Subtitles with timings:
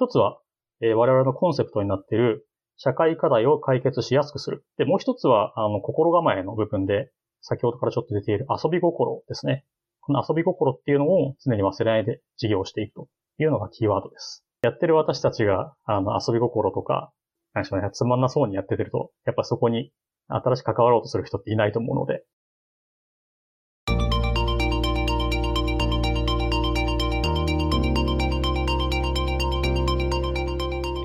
[0.00, 0.38] 一つは、
[0.80, 2.46] えー、我々のコンセプトになっている
[2.78, 4.64] 社会課題を解決しやすくする。
[4.78, 7.10] で、もう一つは、あの、心構えの部分で、
[7.42, 9.66] 先ほどからちょっと出ている遊び心ですね。
[10.00, 13.08] この遊び心っていうのを常に忘れないで事業をしていくと
[13.38, 14.42] いうのがキーワードです。
[14.62, 17.12] やってる私たちが、あの、遊び心とか、
[17.52, 19.92] 何でしょうね、つまんなそうにやっててると、やっぱそこに
[20.28, 22.24] 新しく関わろうとする人っていないと思うので。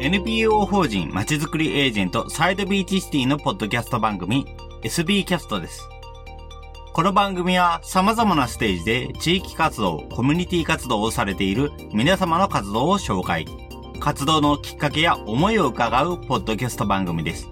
[0.05, 4.45] NPO 法人まちづくりエージェントサイドビーチシティのポッドキャスト番組
[4.84, 5.89] SB キャストです。
[6.93, 13.47] この番組は様々なステージで地域活動、コミュニティ活動をされている皆様の活動を紹介。
[13.99, 17.47] 活動のきっかけや思いを伺うポッドキャスト番組です。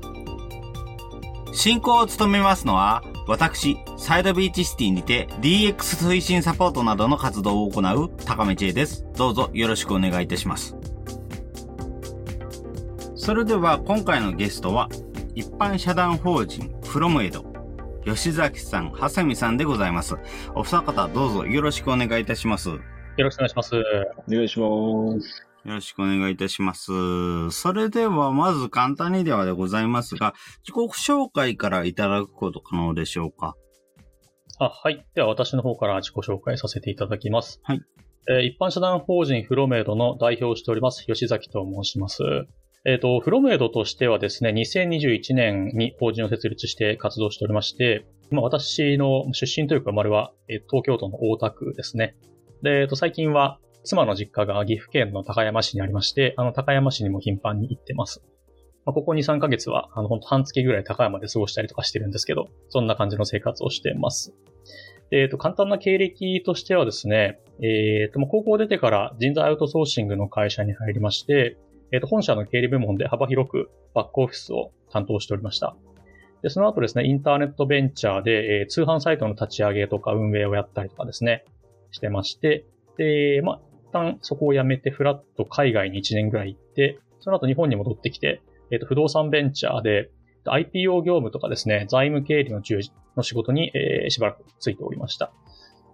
[1.53, 9.03] 進行を務めますのは、私、サイドビーチシティにて DX 推進サポートなどの活動を行う高め知恵です。
[9.17, 10.92] どうぞよろしくお願いいたします。
[13.23, 14.89] それでは今回のゲストは、
[15.33, 17.45] 一般社団法人フロムエド
[18.03, 20.17] 吉崎さん、はさみさんでございます。
[20.55, 22.67] お二方、どうぞよろしくお願いいたします。
[22.67, 22.79] よ
[23.19, 23.75] ろしくお願いします。
[23.77, 23.81] お
[24.29, 25.47] 願いします。
[25.63, 26.91] よろしくお願いいたします。
[27.51, 30.33] それでは、まず簡単にではでございますが、
[30.67, 33.55] 自己紹介からいただくこと可能でしょうか？
[34.59, 35.05] あ、はい。
[35.15, 37.61] では、私の方から自己紹介させていただきます。
[37.63, 37.81] はい。
[38.29, 42.21] えー、一般社団法人フロメイドの代表をしております、吉崎と申します。
[42.85, 52.15] えっ、ー、と、フロムエドとしてはですね、2021年に法人を設立して活動しておりまして、まあ、私の出身というか生まれは、え、東京都の大田区ですね。
[52.61, 58.21] で、えっ、と、最近は妻の実家が岐阜県の高山市にありまして、あの、高山市にも頻繁に行ってます。
[58.85, 64.33] まあ、ここ2、3ヶ月は、あの、ほんと半月ぐらい高山で過ごしたりとかしてるんですけど、そんな感じの生活をしてます。
[65.11, 71.57] えっ、と、簡単な経歴としてはですね、えっ、と、高校出てから人材アウトソーシングの会社に入りまして、
[71.93, 75.75] えっ、ー、と、本社の経理部門で幅広くバックオフィスを担当しておりました。
[76.41, 81.45] で、その後ですね、インターネットベンチャーで、えー、通販サイトの立ち上げとか運営をやったりとかですね、
[81.91, 82.65] してまして、
[82.97, 83.59] で、まあ、
[83.89, 90.09] 一旦そこを辞めて、フラット海外に1年ぐらい行って、その後日本に戻ってきて、えっ、ー、と、不動産ベンチャーで、
[90.45, 95.31] IPO 業務とかですね、財務経理の従事の仕事に、えー、しばらくついておりました。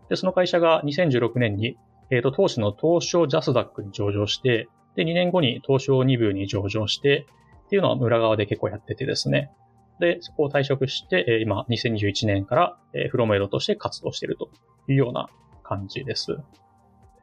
[0.08, 1.76] で、その会社が2016年に、
[2.10, 7.26] えっ、ー、と、当時の東証ジャスダックに上場して、で、2年後に東証2部に上場して、
[7.66, 9.52] っていうのは裏側で結構やっててですね。
[10.00, 12.78] で、そこを退職して、今、2021年から、
[13.10, 14.50] フロムエドとして活動していると
[14.88, 15.30] いうような
[15.64, 16.38] 感じです。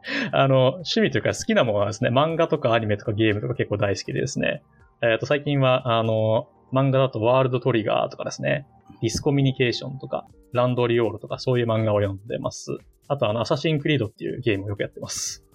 [0.32, 4.62] あの、趣味というか好きなものはですね、漫画とかアニメとかゲームとか結構大好きでですね。
[5.02, 8.66] えっ、ー、と、最近は、あの、漫画だとワールドトリガーとかですね、
[9.00, 12.76] ディスコミュニケーションとか、ランドリオールとかそういう漫画を読んでます。
[13.08, 15.45] あと、あの、アサシンクリードっていうゲームをよくやってます。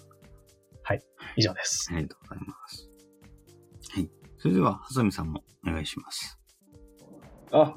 [0.84, 1.02] はい。
[1.38, 1.90] 以上です。
[1.92, 2.90] ありがとうございます。
[3.92, 4.10] はい。
[4.38, 6.40] それでは、はさみさんもお願いします。
[7.52, 7.76] あ、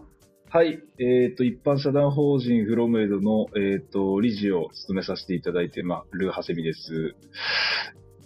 [0.50, 0.78] はい。
[0.98, 7.16] えっ、ー、と、一般社団法人フロムエドの、えっ、ー、と、理事を務めさせていただいて、まあ、ルーハセミです。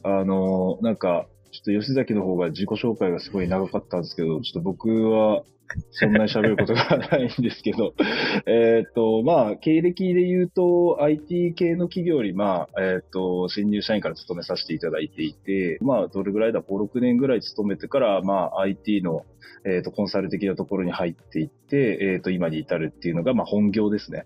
[0.02, 5.42] あの、なんか、ちょっと吉崎の方が自己紹介がすごい長かったんですけど、ちょっと僕は
[5.90, 7.94] そんなに喋ることがないんですけど、
[8.46, 19.24] えっと、まあ、経歴で言うと、IT 系の企業より、まあ、えっ、ー、と、新入社員から勤めさせていただいていて、まあ、どれぐらいだ、5、6年ぐらい勤めてから、まあ、IT の、
[19.64, 24.24] えっ、ー、と、コンサル的なところに入っていって、えっ、ー、と、今に至るっていうのが、まあ、本業ですね。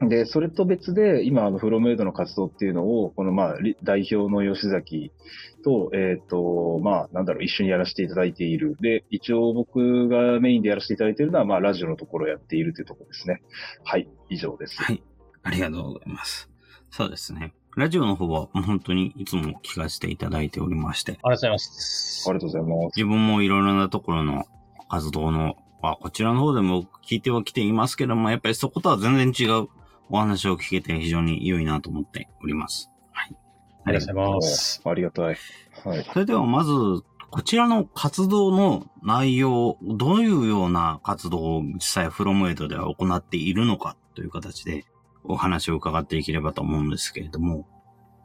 [0.00, 5.10] で、それと別で、今、あの、フロムエイドの活動っていうのを、この、まあ、代表の吉崎
[5.64, 8.76] と、えっ、ー、と、まあ、なんだろう、一緒にやらせていただいている。
[8.80, 13.42] で、一応僕がメインでやらせていただいているのは、まあ、ラジオのところをやっているというところですね。
[13.82, 14.80] はい、以上です。
[14.80, 15.02] はい。
[15.42, 16.48] ありがとうございます。
[16.90, 17.54] そうですね。
[17.76, 21.12] ラジオの方は本当にいつも聞かせていただいておりまして。
[21.12, 22.24] ありがとうございます。
[22.28, 22.96] ありがとうございます。
[22.96, 24.46] 自分もいろいろなところの
[24.88, 29.68] 活動の、あ、こちらの方でも聞いてはきていますけども、やっぱりそことは全然違う
[30.10, 32.90] お話を聞けて非常に良いなと思っております。
[33.12, 33.36] はい。
[33.84, 34.82] ありがとうございます。
[34.84, 35.24] ありがたい。
[35.84, 36.04] はい。
[36.12, 36.72] それではまず、
[37.30, 44.86] こちらの活動の内容、どういうような活動を実際フロムエイドでは行っているのかという形で
[45.24, 47.68] お話を伺っていければと思うんですけれども、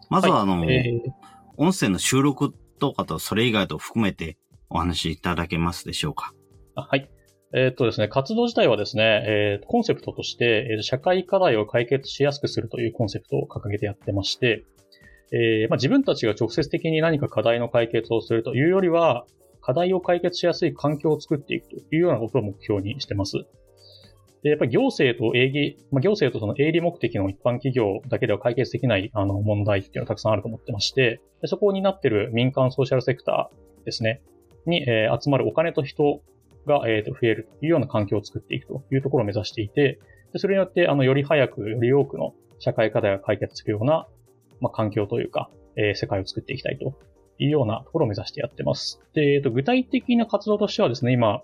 [0.09, 1.11] まずはあの、はいえー、
[1.57, 4.37] 音声の収録とかとそれ以外と含めて
[4.69, 6.33] お話しいただけますでしょうか？
[6.75, 7.09] はい。
[7.55, 14.65] えっとですね、活動自体はですね、えー、コンセプトとして、え、社会課題を解決しやすくするというコンセプトを掲げてやってまして、
[15.31, 19.25] えーまあ、自分たちが直接的に何か課題の解決をするというよりは、
[19.61, 23.37] 課題を解決しやすい環境を作っていくというようなことを目標にしてます。
[24.41, 34.21] で、やっぱり行政と営利、まあ、行政とその営利目的の一般企業だけでは解決できないあの問題っていうのはたくさんあると思ってまして、でそこになってる民間ソーシャルセクターですね、
[34.65, 36.21] に、えー集まるお金と人
[36.65, 39.99] が、えーと増えるというような環境を作っていくというところを目指していて、
[40.31, 44.07] でそれによって、あの、より早く、より多くの社会課題が解決するような、
[44.61, 46.93] まあ、環境というか、えー世界を作っていきたいと
[47.39, 49.01] いうようなところを目指してやってます。
[49.13, 51.41] で、えーと具体的な活動としてはですね、今、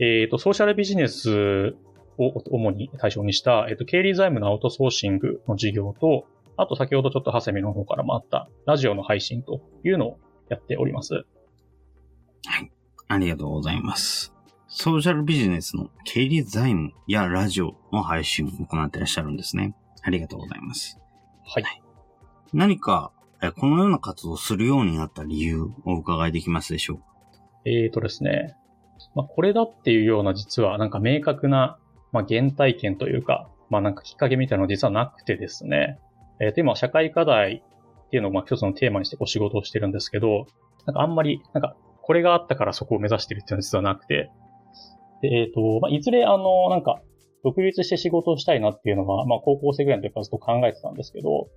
[0.00, 1.74] えっ、と、ソーシャルビジネス
[2.18, 6.26] を主に対象にした、えっ、と、経理財務のアウトソーシングの事業と、
[6.56, 10.18] あと先ほどちょっとハセミの方からもあったラジオの配信というのを
[10.48, 11.14] やっております。
[11.14, 12.70] はい
[13.08, 14.37] ありがとうございます。
[14.70, 19.74] ソーシャルビジネスの経理財務やラジオの配信を行っていらっしゃるんですね。
[20.02, 21.00] ありがとうございます。
[21.42, 21.64] はい。
[22.52, 23.10] 何か、
[23.40, 27.04] えこのような活動をするようになった理由をお伺いできますでしょうか？
[27.64, 28.56] えーとですね、
[29.14, 31.78] まあ、これだっていうような実はなんか明確な、
[32.12, 35.98] まあ、原体験というか、まあ、なんかきっかけみたいなのは実はなくてですね、
[36.40, 37.64] えーと今社会課題
[38.06, 40.46] っていうのをまあ一つのテーマにしてこう仕事をしてるんですけど、
[40.84, 44.30] なんかあんまり、なんかこれがあったからそこを目指してるっていうのは実はなくて、
[45.22, 47.00] でえっ、と、まあ、いずれあの、なんか
[47.44, 51.48] 独立して仕事をしたいなっていうのは、まあ高校生ぐらいの時からずっと考えてたんですけど、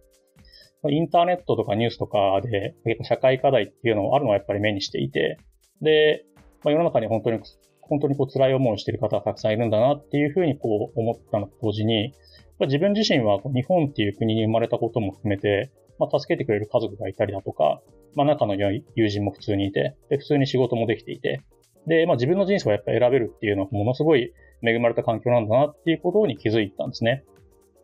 [0.89, 5.37] インターネットとかニュースとかで結構社会課題っていうのをあるのはやっぱり目にしていて、
[5.81, 6.25] で、
[6.63, 7.39] まあ、世の中に本当に、
[7.81, 12.13] 本当にこう辛い思いをしている方がたくさんいるんだなっていうふうにこう思ったのと同時に、
[12.59, 17.81] 自分自身は日本っていう国に生まれたことも含めて、まあ、助けてくれる家族がいたりだとか、
[18.15, 21.41] まあ、仲の良い友人も普通にいて、で、普通に仕事もできていて、
[21.87, 24.33] で、まあ、自分の人生をやっぱ選べるっていうのはものすごい
[24.63, 27.23] 恵まれた環境なんだなっていうことに気づいたんですね。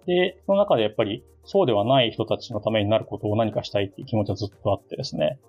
[0.06, 5.40] で、その中でやっぱりそうではない人たちのためになることを何かしたいっていう気持ちはずっとあってですね。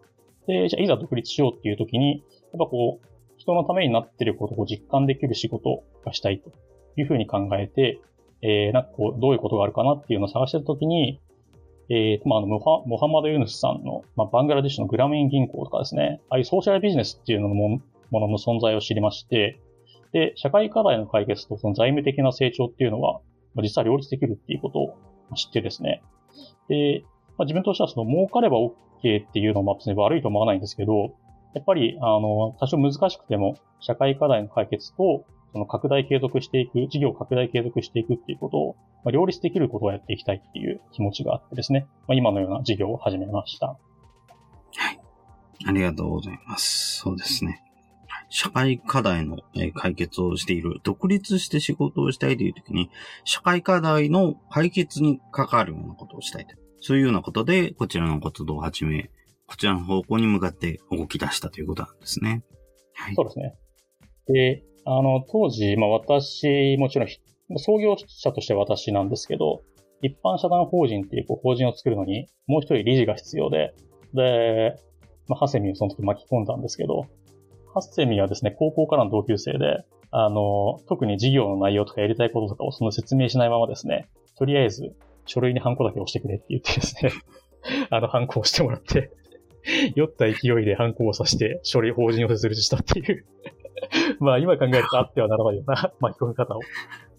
[0.47, 2.23] で、じゃあいざ独立しようっていう時に、
[2.53, 3.07] やっぱこう、
[3.37, 6.53] 人のためになっていることを実感できる仕事がしたいと
[6.97, 8.01] いうふうに考えて、
[8.43, 11.21] えー、なんかこう、どういうことがあるかなっていうのを探してた時に、
[11.91, 17.81] えー、まあ、あの、モハモハマド・ユヌスさんの、まあ、バングラデシュのグラミン銀行とかですね、ああいうソーシャルビジネスっていうのも
[18.11, 19.61] ものの存在を知りまして、
[20.13, 23.21] で、社会課題の解決とその財務的な成長っていうのは、
[23.63, 24.97] 実は両立できるっていうことを
[25.37, 26.03] 知ってですね。
[26.69, 27.03] で、
[27.37, 28.73] まあ、自分としてはその儲かれば OK
[29.27, 31.15] っていうのはまあ別に悪いと思わないんですけど、
[31.55, 43.69] やっぱり、あの、多少難しくても、社会課題の解決と、その拡大継続していく、事業拡大継続していくっていうことを、まあ、両立できることをやっていきたいっていう気持ちがあってですね、まあ、今のような事業を始めました。
[43.69, 43.77] は
[44.93, 45.09] い
[45.67, 46.99] ありがとうございます。
[46.99, 47.68] そうですね。
[48.31, 49.39] 社会課題の
[49.75, 52.91] 解決をしている、独立して仕事をしたいという時に、
[53.25, 56.55] 社会課題の解決に関わるようなことをしたいと。
[56.81, 59.11] そういうようなことで、こちらの活動を始め、
[59.47, 62.45] こちらの方向に向かって動き出したということなんですね。
[62.95, 63.25] はいそう。
[63.27, 63.55] ですね。
[64.27, 67.09] で、あの、当時、まあ私、もちろん、
[67.59, 69.63] 創業者として私なんですけど、
[70.03, 73.75] 一般社団法人っていうこう法人を作るのに、もう一人理事が必要で、
[74.15, 74.77] で、
[75.29, 77.07] まあ、ハセミをその時巻き込んだんですけど、
[77.75, 84.95] ハセミはですね、高校からの同級生で、あの、特に事業の内容とかやりたいこととかをその説明しないままですね、とりあえず
[85.27, 87.13] 書類にハンコだけ押してくれって言ってですね、
[87.91, 89.13] あの、ハンコをしてもらって、
[89.95, 93.27] 酔った勢いでハンコをさして書類法人を設立したっていう、
[94.21, 96.61] まあ今考えるとあってはならないような 巻き込み方を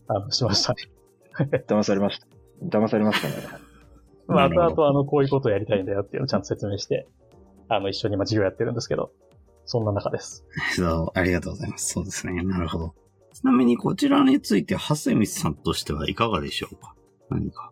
[0.07, 0.81] あのしましたね。
[1.67, 2.27] 騙されました。
[2.63, 3.33] 騙されましたね。
[4.27, 7.07] まあ、後々あの、こういうことをやりたいんだよっていうのをちゃんと説明して、
[7.67, 9.11] あの、一緒に今授業やってるんですけど、
[9.71, 10.43] そんな中です。
[10.75, 11.93] そう、ありがとうございます。
[11.93, 12.41] そうですね。
[12.41, 12.95] なるほど。
[13.35, 16.95] ちなみにこちらについて、ハセミさんとしてはいかがでしょうか？
[17.29, 17.71] 何か。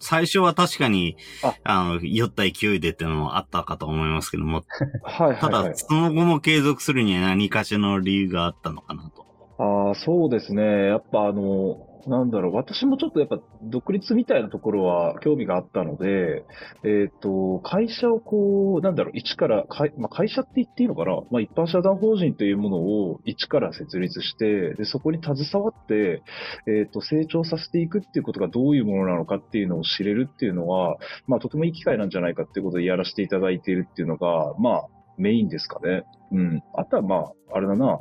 [0.00, 4.64] 最初は確かに、ああの、酔った勢いでっていうのもあったかと思いますけども、
[5.04, 5.76] はいただ、はいはい。
[5.76, 9.27] その後も継続するには何かしらの理由があったのかなと。
[9.58, 10.62] ああ、そうですね。
[10.62, 16.44] やっぱあの、なんだろう、私もちょっとやっぱ独立みたいなところは興味があったので、
[16.84, 26.22] えっと、会社をこう、なんだろう、一から、会まあ、会社って言っていいのかなまあ、一般社団法人というものを一から設立して、で、そこに携わって、
[26.68, 34.82] えっと、成長させていくっていうことがどういうものなのかっていうのを知れるっていうのは、まあ、とてもいい機会なんじゃないかっていうことでやらせていただいているっていうのが、まあ、
[35.16, 36.04] メインですかね。
[36.30, 36.62] うん。
[36.74, 37.98] あとはまあ、あれだな。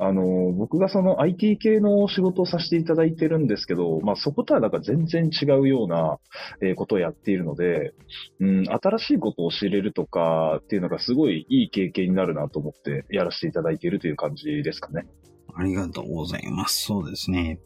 [0.00, 6.18] あの、僕がその IT 系の仕事をさせていただいてるんですけど、まあそことはなんか全然違うような、
[6.62, 7.92] えーことをやっているので、
[8.38, 15.06] うん、新しいことを知れるとかっていうのがすごいいい経験になるなと思ってやらせていただいているという感じですかね。
[15.54, 16.84] ありがとうございます。
[16.84, 17.58] そうですね。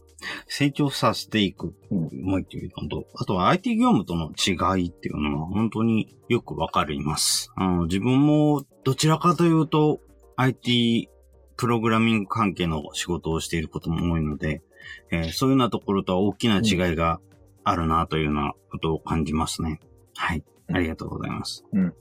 [0.46, 7.50] 成長させていくうん思いっていうのと、あとは IT 業務との違いっていうのは本当によくわかります。
[7.56, 10.00] あの、自分もどちらかというと
[10.36, 11.10] IT
[11.62, 14.62] プログラミング関係の仕事をしていることも多いので、
[15.12, 17.20] えーそういうようなところとは大きな違いが
[17.62, 19.78] あるなというようなことを感じますね。
[20.16, 20.42] はい。
[20.72, 21.64] ありがとうございます。
[21.72, 21.94] うん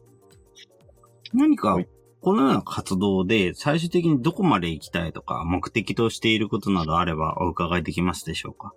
[1.35, 1.87] 何かはい、
[2.21, 8.73] このような活動で最終的にどこまで行きたいとか、目的としていることなどあればお伺いできますでしょうか？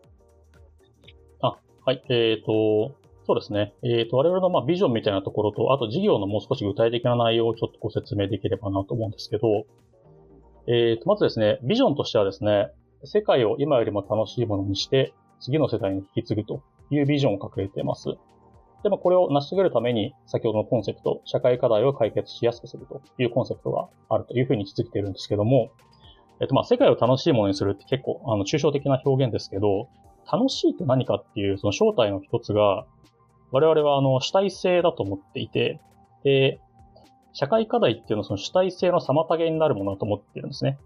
[1.40, 2.04] はい。
[2.10, 2.94] えっ、と、
[3.26, 3.72] そうですね。
[3.82, 9.64] えっ、と、我々のまあビジョンみたいなところと、あと事業のもう少し具体的な内容をちょっとご説明できればなと思うんですけど、
[10.66, 12.70] えっ、と、まずですね、ビジョンとしてはですね、
[13.04, 18.08] 世界を今よりも楽しいものにして、次の世代に引き継ぐというビジョンを掲げています。
[18.82, 25.70] で、まあ、これを成し遂げるために、先ほどのコンセプト、社会課題を解決しやすくするというコンセプトがあるというふうに位置づけているんですけども、
[26.40, 29.88] えっと、まあ、世界を楽しいものにするって結構、あの、抽象的な表現ですけど、
[30.30, 32.86] 楽しいって何かっていう、その正体の一つが、
[33.52, 35.80] 我々はあの主体性だと思っていて、
[36.24, 36.58] で、
[37.34, 40.78] 社会課題っていうのはその主体性の妨げになるものだと思ってるんですね。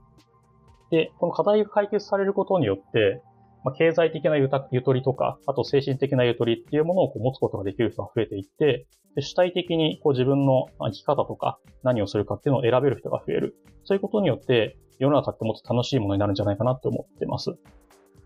[0.91, 3.23] で、この課題が解決されることによって、
[3.65, 13.57] まあ、経済的なゆたゆとりとか、あと精神的なゆとりっていうものをこう持つことができる人が増えていって、で主体的にこう自分の生き方とか何をするかっていうのを選べる人が増える。
[13.85, 17.51] そういうことによって世の中ってもっと楽しいものになるんじゃないかなって思ってます。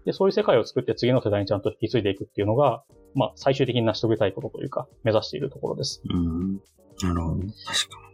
[0.05, 2.83] で、そういう世界を作って次の世代にちゃんと引き継いでいくっていうのが、
[3.15, 6.03] まあ、最終的に成し遂げたいことというか、目指しているところです。
[6.09, 6.55] うん。
[7.03, 7.41] なるほど。
[7.41, 7.53] 確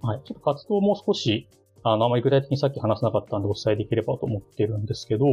[0.02, 0.23] かはい。
[0.25, 1.49] ちょっと活動をもう少し、
[1.83, 5.26] あの、あまり具体的にさっき話せなかったんでお伝えできればと思っているんですけど、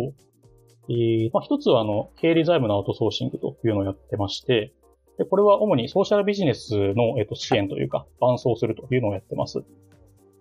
[0.88, 4.74] えー、まあ、一つは、あの、経理財務のアウトソーシングというのをやってまして、
[5.18, 9.64] で、これは主にソーシャルビジネスの、えっと、支援というか、伴走するというのをやってます。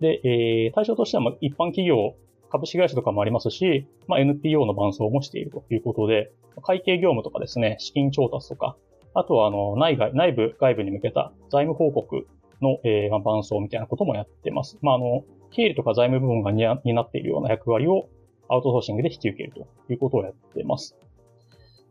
[0.01, 2.15] で、えー、対象としては、まあ、一般企業、
[2.55, 6.31] 株式会社とかもありますし、まあ、NPO の伴走もしているということで、
[6.63, 8.77] 会計業務とかですね、資金調達とか、
[9.13, 12.27] あとは、あの、内外、内部、外部に向けた財務報告
[12.61, 14.77] の、えー、伴走みたいなこともやってます。
[14.81, 18.07] まあ、あの、経理とか財務部門が担っているような役割を
[18.49, 20.95] アウトソーシングで引き受けるということをやってます。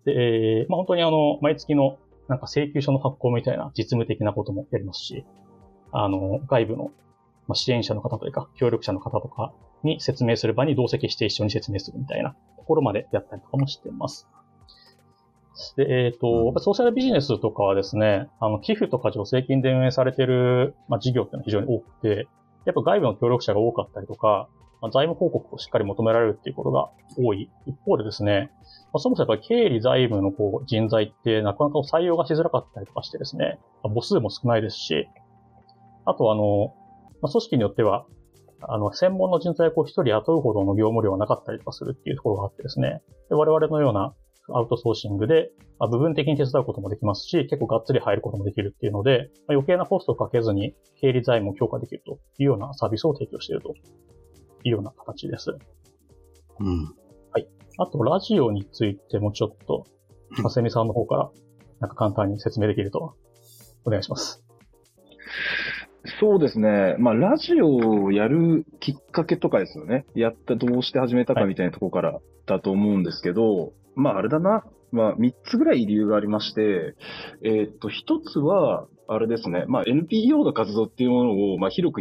[0.06, 5.26] で、えーまあ、本当にあの、毎月のなんか請求書の発行みたいな実務的なこともやりますし、
[5.92, 6.90] あの、外部の
[7.48, 9.52] ま支援者の方というか、協力者の方とか
[9.84, 14.28] に説明する場に同席して一緒に説明するみたいなところまでやったりとかもしてます。
[15.76, 22.28] で、えっ、と、やっぱソーシャルビジネスとかはですね、あの、寄付とか助成金で運営されている、まあ、事業っていうのは非常に多くて、
[22.64, 24.48] やっぱ外部の協力者が多かったりとか、
[24.80, 27.50] まあ、財務報告をしっかり求められるっていうことが多い。
[27.66, 28.50] 一方でですね、
[28.92, 35.08] まあ、そもそもやっぱり経理財務のこう人材ってなかなか採用がしづらかったりとかしてですね、まあ母数も少ないですし、
[36.04, 36.74] あとあの、
[37.22, 38.06] まあ、組織によっては、
[38.68, 44.14] あの、専門の人材をこう一人雇うほどの業務量がなかったりとかするっていうところがあってですね、で我々のような
[44.52, 53.74] アウトソーシングで、まあ、部分的に手伝うこともできますし、結構がっつり入ることもできるっていうので、まあ、余計なコストをかけずに経理財務を強化できるというようなサービスを提供していると
[54.64, 55.50] いうような形です。
[56.60, 56.94] うん。
[57.76, 59.84] あと、ラジオについてもちょっと、
[60.42, 61.30] まさみさんの方から、
[61.80, 63.16] なんか簡単に説明できると、
[63.84, 64.44] お願いします。
[66.20, 66.96] そうですね。
[66.98, 70.04] まあ、ラジオをやるきっかけとかですよね。
[70.14, 74.64] やった、どうして始めたかみたいなところからだと思うんですけど、まあ、あれだな。
[74.92, 76.94] まあ、3つぐらい理由がありまして、
[77.42, 77.92] えーっと、1
[78.32, 79.64] つは、あれですね。
[79.66, 82.00] まあ、NPO の活動っていうものを、まあ、広く、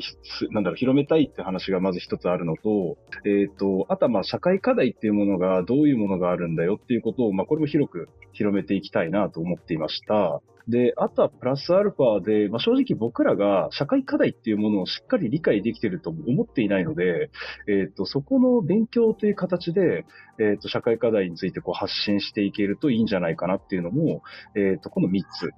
[0.51, 10.41] なんだろう、広めたいって話がまず一つあるのと、えーっと、あとはまあ、社会課題っていうものが、どういうものがあるんだよっていうことを、まあ、これも広く広めていきたいなと思っていました。
[10.67, 17.31] で、あとはプラスアルファで、まあ、正直僕らが社会課題っていうものをしっかり理解できてると思っていないので、
[17.67, 20.05] えっ、と、そこの勉強という形で、
[20.39, 24.23] えっ、と、社会課題についてこう発信していけるといいんじゃないかなっていうのも、
[24.55, 25.51] えっ、と、この3つ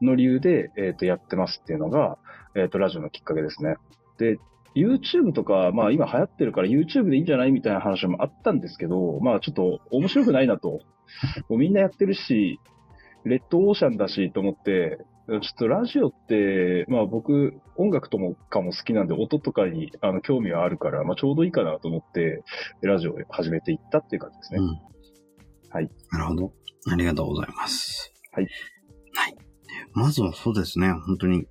[0.00, 2.18] の理由で、えっ、と、やってますっていうのが、
[2.54, 3.76] えっ、と、ラジオのきっかけですね。
[4.18, 4.38] で、
[4.76, 10.80] YouTube とか、まあ今流行ってるから YouTube でいいんじゃないみたいな話もあったんですけど、まあちょっと面白くないなと。
[11.48, 12.60] もうみんなやってるし、
[13.26, 22.44] レッドオーシャンだしと思って、ちょっとラジオって、まあ僕、音楽ともかも好きなんで、音とかにあの興味はあるから、まあちょうどいいかなと思って、
[22.82, 24.60] ラジオを始めていったっていう感じですね。
[24.60, 24.66] うん。
[25.70, 25.90] はい。
[26.12, 26.52] なるほど。
[26.88, 28.12] ありがとうございます。
[28.30, 28.46] はい。
[29.14, 29.36] はい。
[29.92, 31.46] まずはそうですね、本当に、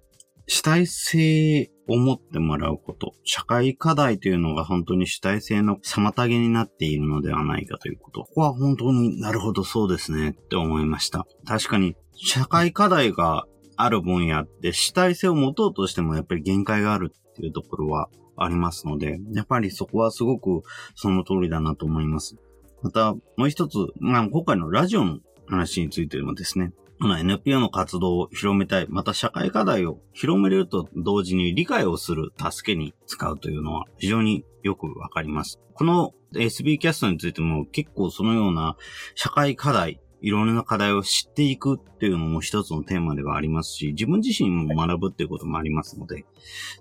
[0.48, 3.14] 主体性を持ってもらうこと。
[3.24, 8.22] 社会課題というのが本当に主体性の妨げになっているのではないかということ。
[8.22, 11.26] ここは本当になるほどそうですねって思いました。
[11.46, 13.46] 確かに、社会課題が
[13.78, 20.64] ある分野って主体性を持とうとしてもやっぱり限界があるっていうところはありますので、やっぱりそこはすごく
[20.96, 22.36] その通りだなと思います。
[22.82, 26.72] また、もう一つ、まあ、今回のラジオの話についてもですね、
[27.02, 35.60] NPO の活動を広めたい、また社会課題を広めると同時に理解をする助けに使うというのは非常によくわかります。
[35.74, 38.78] この SB キャストについても結構そのような
[39.16, 46.26] 社会課題、いろんな課題を知っていくっていうのも一つのテーマではありますし、自分自身も学ぶっていうこともありますので、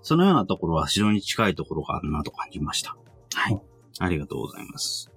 [0.01, 2.97] そのようなところは非常に近いところがあるなと感じました。
[3.33, 3.61] はい。
[3.99, 5.14] ありがとうございます。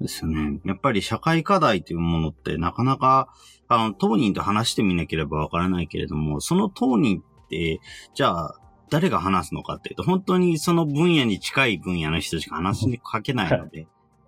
[0.00, 0.60] ですよね。
[0.64, 3.28] やっぱり社会課題というものってなかなか、
[3.68, 7.80] あの、当人と話してみなければわからないけれども、その当人って、
[8.14, 8.60] じゃあ、
[8.90, 13.86] 誰が話すのかっていうと、本当にその分野に近い分野の人しか話にかけないので。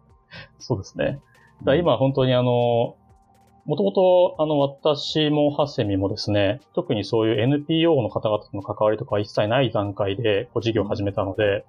[0.59, 1.21] そうですね。
[1.65, 2.97] だ今本当にあの、
[3.65, 11.67] もともと、あの、私もハッセミもですね、特にそういう NPO の方々との関わりとか一切ない段階で、こう、事業を始めたので、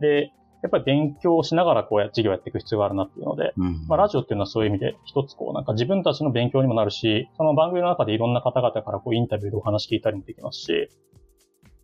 [0.00, 0.32] で、
[0.64, 10.88] やっぱり勉強しながらこうや、事業やっていく必要があるなっていうので、うん、まあラジオっていうのはそういう意味で一つこうなんか自分たちの勉強にもなるし、その番組の中でいろんな方々からこうインタビューでお話聞いたりもできますし、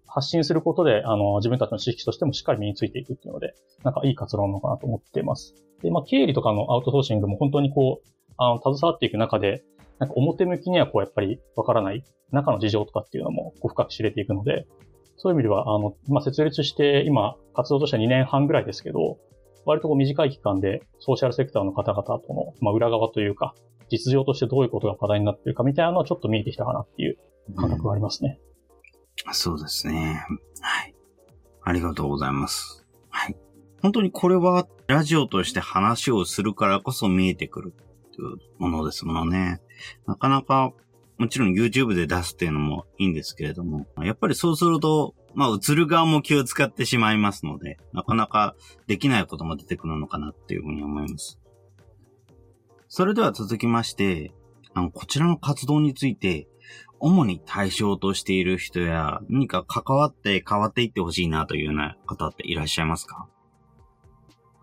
[0.06, 5.54] 発信することで、あの、自分たちの知識としてもしっかり身についていくっていうので、なんかいい活動なのかなと思っています。
[5.82, 8.08] で、まあ経理とかのアウトソーシングも本当にこう、
[8.38, 9.62] あの、携わっていく中で、
[9.98, 14.66] なんか表向きにはこうやっぱりわからない中の事情とかっていうのもこう深く知れていくので、
[15.22, 19.18] そういう意味では、あの、まあ、設立して今、活動としては2年半ぐらいですけど、
[19.66, 23.54] 割とこう短い期間でソーシャルセクターの方々との、まあ、裏側というか、
[23.90, 27.18] 実情としてどういうことが課題になっているかみたいなのはちょっと見えてきたかなっていう
[27.54, 28.40] 感覚がありますね。
[29.26, 30.24] うん、そうですね。
[30.62, 30.94] はい。
[31.64, 32.86] ありがとうございます。
[33.10, 33.36] はい。
[33.82, 37.74] 本当にこれはラジオとして話をするからこそ見えてくる
[38.16, 39.60] というものですものね。
[40.06, 40.72] なかなか
[41.20, 51.38] もちろん YouTube で出すっていうのもいいんですけれども、やっぱりそうすると、まあ映る側も気を使ってしまいますので、なかなかできないことも出てくるのかなっていうふうに思います。
[52.88, 54.32] それでは続きまして、
[54.72, 56.48] あの、こちらの活動について、
[57.00, 63.28] 主に対象としている人や、何か関わって変わっていってほしいなというような方っていらっしゃいますか？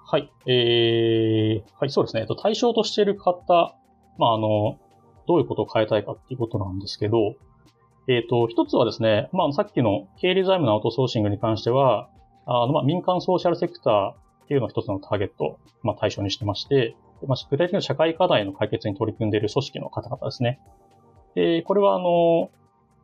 [0.05, 0.31] はい。
[0.47, 2.25] えー、はい、そうですね。
[2.41, 3.75] 対象としている方、
[4.17, 4.79] まあ、あの、
[5.27, 7.36] どういうことを変えたいかっていうことなんですけど、
[8.07, 12.10] えっ、ー、と、一つはですね、まあ、さっきの経理財務のアウトソーシングに関しては、
[12.46, 16.96] あの、まあ、民間ソーシャルセクターっていうのを一つのターゲット、まあ、対象にしてまして、
[17.27, 20.59] まあ、具体的な社会課題の解決に取り組んでいる組織の方々ですね。
[21.35, 22.50] で、これはあの、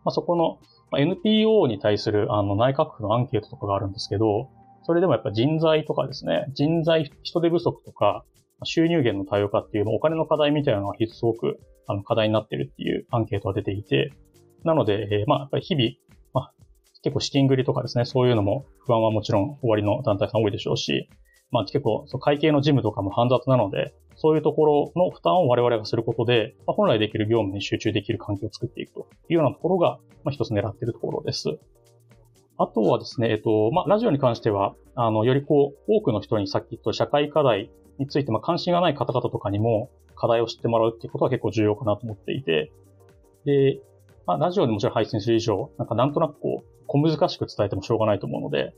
[0.06, 0.60] まあ、そこの、
[0.92, 4.50] まあ、NPO に対するあの内閣府のアンケートとかがあるんですけど、
[4.84, 8.24] それでもやっぱ人材とかですね、人材、人手不足とか、
[8.64, 14.14] 収入源の多様化っていうお金の課題みたいなのがすごくあの課題になってるっていうアンケートが出ていて、
[14.64, 15.92] なので、えー、まあ、やっぱり日々、
[16.34, 16.54] まあ、
[17.04, 21.10] 結構資金繰りとかですね、そういうのも不安はもちろん終わりの団体さん多いでしょうし、
[21.52, 31.50] まあ結構、そう会計の事務とかも煩雑なので、そういうところの負担を我々がすることで、まあ、本来できる業務に集中できる環境を作っていくというようなところが、まあ一つ狙っているところです。
[32.58, 42.72] あとはですね、えっと、まあ、ラジオに関しては、あの、よりこう、多くの人にさっき言った社会課題について、まあ、関心がない方々とかにも、課題を知ってもらうっていうことは結構重要かなと思っていて、
[43.46, 43.80] で、
[44.26, 48.74] まあ、ラジオでもちろん配信する以上、なんかなんとなくこう、小難しく伝えてもしょうがないと思うので、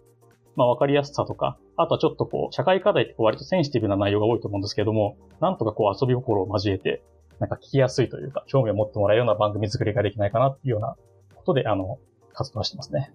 [0.55, 7.03] まあ、わかりやすさとか、あとはちょっとこう、社会課題って割とセンシティブな内容が多いと思うんですけども、なんとかこう、遊び心を交えて、
[7.39, 10.95] なんか聞きやすいというか、興味を持ってもらえるような番組作りができないかなっていうような
[11.35, 11.99] ことで、あの、
[12.33, 13.13] 活動してますね。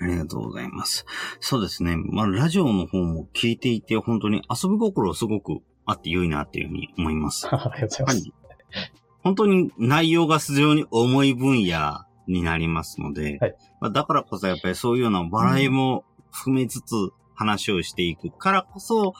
[0.00, 1.06] ありがとうございます。
[1.40, 1.96] そうですね。
[1.96, 7.48] まあ、ラジオの方も聞いていて、本当に遊び心すごくあって良いなっていうふうに思います。
[7.50, 8.32] ありがとうございます。
[9.22, 16.94] 本当に内容が非常に重い分野になりますので、はい、まあ、だからこそやっぱりそういうような笑いも含めつつ
[17.34, 19.14] 話をしていくからこそ、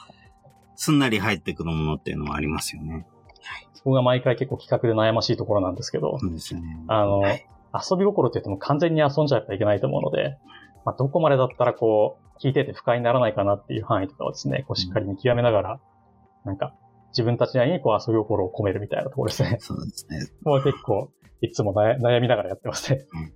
[0.75, 3.05] すんなり入ってくるものっていうのはありますよね。
[3.41, 3.67] はい。
[3.73, 6.77] そこが毎回結構企画で悩ましいところなんですけど、そうですよね。
[6.87, 10.37] あの、はい、遊び心って言っても完全に遊んじゃいけないと思うので、
[10.85, 15.79] まあ、どこまでだったらこう、聞いてて不快にならないかなっていう範囲とかをですね、こうしっかり見極めながら、
[16.45, 16.73] なんか、
[17.11, 19.57] 自分たちなりにこう遊び心を込めるみたいなところですね。
[19.59, 20.27] そうですね。
[20.43, 21.11] もう結構、
[21.41, 23.05] いつも悩みながらやってますね。
[23.13, 23.33] うん。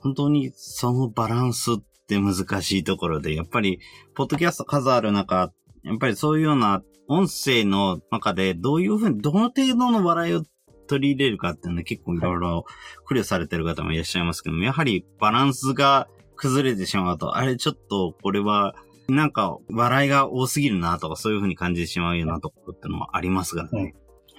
[0.00, 1.76] 本当にそのバランスっ
[2.08, 3.80] て難しいところで、やっぱり、
[4.14, 10.42] ポッドキャスト数ある中、やっぱりそういうような音声の中で、どういうふうに、どの程度の笑いを
[10.86, 12.64] 取り入れるかっていうのは結構いろいろ
[13.06, 18.74] 苦慮されてる方もいらっしゃいますけども、やはりバランスが崩れてしまうと、あれちょっとこれは
[19.08, 23.92] なんか、笑いが多すぎるなとか、そういう風に感じてしまうようなところってのもありますがね、うん。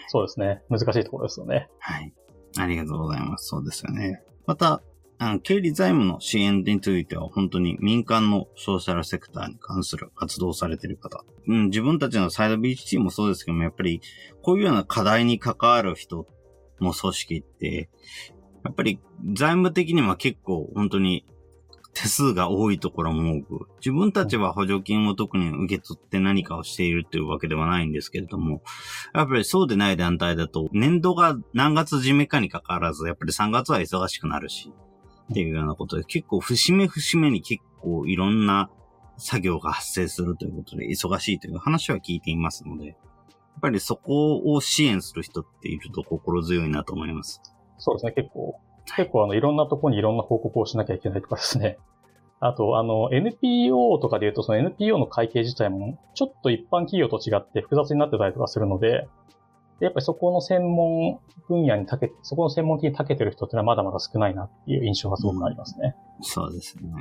[0.08, 0.62] そうですね。
[0.70, 1.70] 難しいところですよね。
[1.80, 2.14] はい。
[2.58, 3.48] ありがとうございます。
[3.48, 4.24] そうですよね。
[4.48, 4.82] また、
[5.18, 11.24] あの、経理財務の支援については本当に民間のソーシャルセクターに関する活動をされている方。
[11.48, 14.02] うん、自分たちのサイド BHT もそうですけども、やっぱり
[14.42, 16.28] こういうような課題に関わる人
[16.82, 17.90] の組織って、
[18.66, 19.00] やっぱり
[19.34, 21.26] 財務的には結構本当に
[21.96, 28.62] 手数が多いところも多く、自分たちは補助金を特に受け取って何かをしているというわけではないんですけれども、
[29.14, 34.74] やっぱりそうでない団体だと、年度が何月締めかにかかわらず、やっぱり3月は忙しくなるし、
[35.32, 38.70] っていうようなことで、結構節目節目に結構いろんな
[39.18, 42.96] 作業が発生するということで、忙しいという話は聞いていますので、やっ
[43.62, 47.42] ぱりそこを支援する人っていると心強いなと思います。
[47.78, 48.60] そうですね、結構
[48.96, 51.78] 結構あの、いろんなところにいろんな報告をしなきゃいけないとかですね。
[52.40, 59.08] あと、あの、NPO とかで言うと、その NPO の会計自体も、ちょっと一般企業と違って複雑になってたりとかするので、
[59.80, 61.20] やっぱりそこの専門
[61.50, 65.96] 分野にたけ、そこの専門的に長けてる人ってのはまだまだ少ないなっていう印象がすごくありますね。
[66.18, 66.92] うん、そうですね。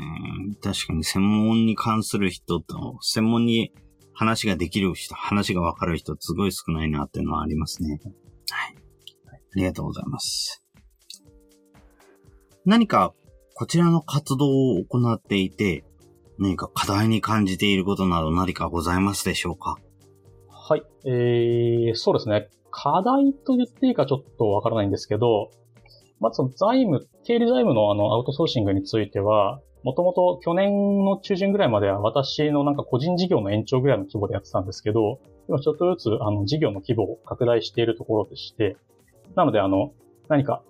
[0.62, 3.72] 確かに専門に関する人と、専門に
[4.12, 8.00] 話ができる人、話がわかる人、すごい少ないなっていうのはありますね。
[8.50, 8.76] はい。
[8.76, 10.63] ありがとうございます。
[12.66, 13.12] 何か
[13.54, 15.84] こちらの活動を行っていて、
[16.38, 19.76] 何か課題に感じていることなど何かございますでしょうか？
[20.48, 20.82] はい。
[21.04, 22.48] えー、そうですね。
[22.70, 25.50] 課題と言っていいかちょっとわからないんですけど、
[26.20, 38.78] まずその財務、経理財務のあのアウトソーシングについては、もともと去年の中旬ぐらいまでは私のなんか個人事業の延長ぐらいの規模でやってたんですけど、今ちょっとずつあの事業の規模を拡大しているところでして、
[39.36, 39.92] なのであの、
[40.28, 40.62] 何か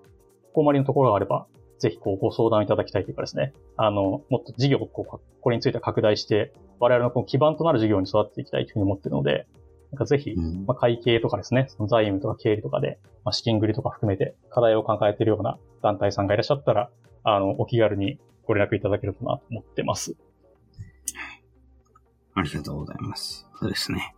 [0.52, 1.46] 困りのところがあれば、
[1.78, 9.46] ぜひこうご相談いただきたいというかですね、あの、もっと事業をこう、これについては拡大して、我々のこの基盤となる事業に育っていきたいというふうに思っているので、
[9.92, 10.34] なんかぜひ、
[10.66, 16.90] まあ、会計とかですね、その財務とか経理とかで、まあ、資金繰りとか含めて課題を抱えているような団体さんがいらっしゃったら、
[17.22, 20.16] あの、お気軽にご連絡いただけるとなと思ってます。
[22.34, 23.46] ありがとうございます。
[23.60, 24.14] そうですね。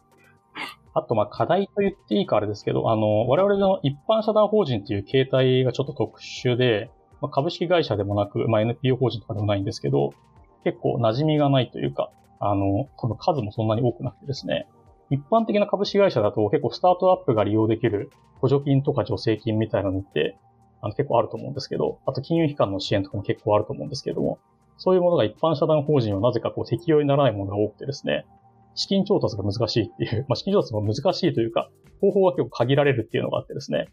[0.94, 10.12] あと、まあ、課題と言っていいかあれですけど、あの、我々の一般社団法人っていう形態がちょっと特殊で、まあ、株式会社でもなく、まあ、NPO 法人とかでもないんですけど、
[10.64, 14.68] 結構馴染みがないというか、あの、多分数もそんなに多くなくてですね、
[15.10, 20.36] 一般的な株式会社だと結構スタートアップが利用できる補助金とか助成金みたいなのって
[20.82, 24.38] あの結構あると思うんですけど、あと金融機関の支援とかも結構あると思うんですけども、
[24.76, 28.26] そういうものが一般社団法人はなぜかこう適用にならないものが多くてですね、
[28.74, 33.86] 資金調達が難しいっていう、 まあ、資金調達も難しいというか、方法が結構限られるっていうのがあってですね。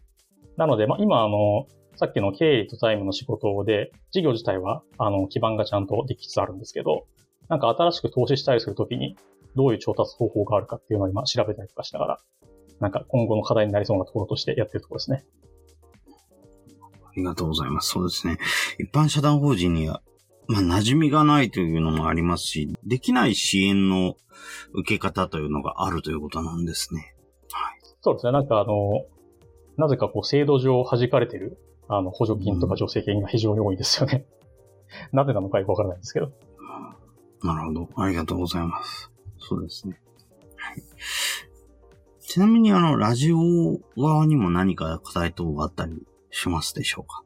[0.56, 7.06] なので、まあ、今、あの、さっきの経理と財務の仕事で、事業自体は、あの、基盤がちゃんとできつつあるんですけど、
[7.48, 9.16] なんか新しく投資したりするときに、
[9.54, 12.18] どういう調達方法があるかっていうのを今調べたりとかしながら、
[12.80, 15.24] なんか今後の課題になりそうなところとしてやってるところですね。
[17.04, 17.90] ありがとうございます。
[17.90, 18.38] そうですね。
[18.78, 20.02] 一般社団法人には、
[20.48, 24.16] まあ、馴染みがないというのもありますし、できない支援の
[24.72, 27.14] 受け方というのがあるということなんですね。
[27.52, 27.80] はい。
[28.00, 28.32] そうですね。
[28.32, 29.04] なんかあの、
[29.76, 34.26] なぜかこう制度上弾かれてるあの、補助金とか助成金が非常に多いですよね。
[35.12, 36.32] なぜなのかよくわからないんですけど。
[37.42, 37.88] なるほど。
[37.96, 39.10] ありがとうございます。
[39.38, 40.00] そうですね。
[40.56, 40.82] はい。
[42.20, 43.38] ちなみにあの、ラジオ
[44.00, 47.22] 側にも何か課題等があったりしますでしょうか？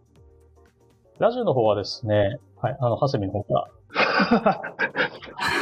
[1.18, 3.68] ラジオの方はですね、はい、あの、ハセミの方が。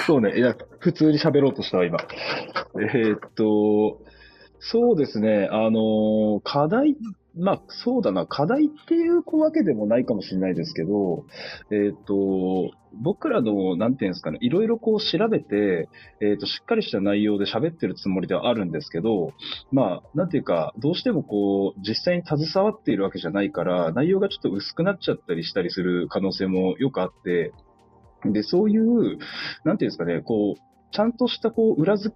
[0.06, 1.98] そうね、いや、普通に喋ろうとしたわ、今。
[2.80, 4.00] えー、っと、
[4.58, 6.96] そうですね、あの、課題
[7.38, 11.24] まあ、そうだな、課題っていうわけでもないかもしれないですけど、
[11.70, 15.88] えっ、ー、と、僕らの、なんていうんですかね、いろいろこう調べて、
[16.22, 19.32] えっ、ー、と、しっかりした内容で喋ってるつもりではあるんですけど、
[19.70, 27.52] まあ、なんていうか、どうしてもこう、実際に携わっているわけじゃないから、内容がちょっと薄くなっちゃったりしたりする可能性もよくあって、
[28.24, 29.18] で、そういう、
[29.64, 32.14] なんていうんですかね、こう、ちゃんとしたこう裏付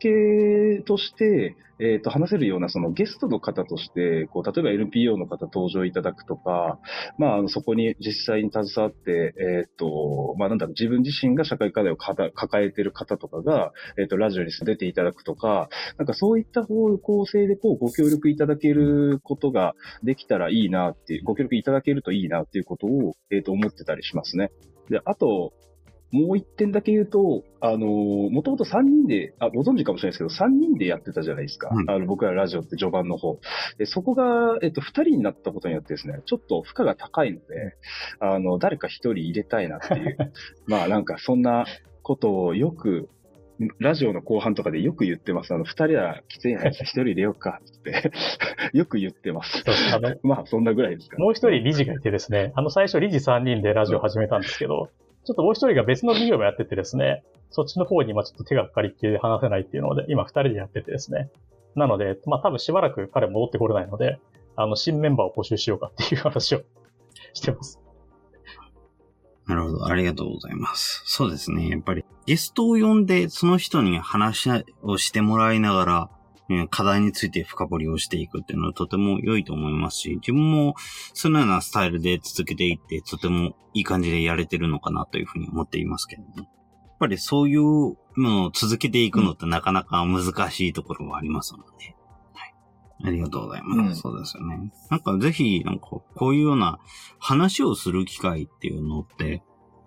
[0.78, 6.78] けとして、え、ー、と、話せるようなそのゲストの方として、こう、例えば NPO の方登場いただくとか、
[7.18, 12.30] まあ、そこに実際に携わって、え、ー、と、まあ、なんだろう、自分自身が社会課題を抱
[12.62, 24.50] えている方とかが、え、ー、と、ラジオに出ていただくとか、なんかそういった方向性でこう、ご協力いただけることができたらいいなっていう、ご協力いただけるといいなっていうことを、えっ、と、思ってたりしますね。
[24.90, 25.54] で、あと、
[26.12, 31.70] もう一点だけ言うと、あのもともと3人で、あ、ご存知かもしれないですけど、3人でやってたじゃないですか。
[31.73, 33.38] うん、あの僕らラジオって序盤の方。
[33.79, 37.77] でそこが、えっと、2人になったことによってですね、ちょっと負荷が高いので、
[38.18, 40.16] あの、誰か1人入れたいなっていう、
[40.66, 41.66] まあなんかそんな
[42.03, 43.09] ことをよく
[43.79, 45.53] ラジオの後半とかでよく言ってます。
[45.53, 48.11] あの、二人はきついな一人入れようかって
[48.73, 49.62] よく言ってます。
[50.23, 51.23] まあ、そんなぐらいですか、ね。
[51.23, 54.88] もう一人理事がいてですね、あの最初理事3人でラジオ始めたんですけど、
[55.31, 61.31] ちょっともう一人が別の事業もやっててですね、そっちの方に今ちょっと手がかかりっきり話せないっていうので、今二人でやっててですね。
[61.77, 64.19] なので、まあ多分しばらく彼戻ってこれないので、
[64.57, 66.62] あの、新メンバーを募集しようかっていう話を
[67.33, 67.81] してます。
[69.47, 69.87] なるほど。
[69.87, 71.05] ありがとうございます。
[71.07, 71.69] そうですね。
[71.69, 74.51] やっぱりゲストを呼んで、その人に話
[74.83, 76.11] をしてもらいながら、
[76.71, 80.75] 課題について深掘りをしていくっていうのはとても良いと思いますし、自分も
[81.15, 86.35] そのようなスタイルで続けていって、とてもいい感じでやれてるのかなというふうに思っていますけれども。
[86.37, 86.49] やっ
[87.01, 91.97] ぱりそういうものを続けていくのってなかなか難しいところはありますので。
[92.35, 92.55] はい。
[93.05, 93.79] ありがとうございます。
[93.79, 94.71] うんそうですよね。
[94.91, 96.79] なんかぜひ、なんかこういうような
[97.19, 99.43] 話をする機会っていうのって、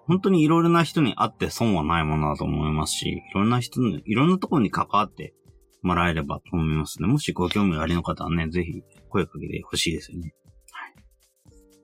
[0.07, 5.33] 本当にいろいろな人に会って損はないものだと思いますし、いろんな人に、いろんなところに関わって
[5.83, 7.07] もらえればと思いますね。
[7.07, 10.33] もしご興味がありの方はね、ぜひ声かけてほしいですよね。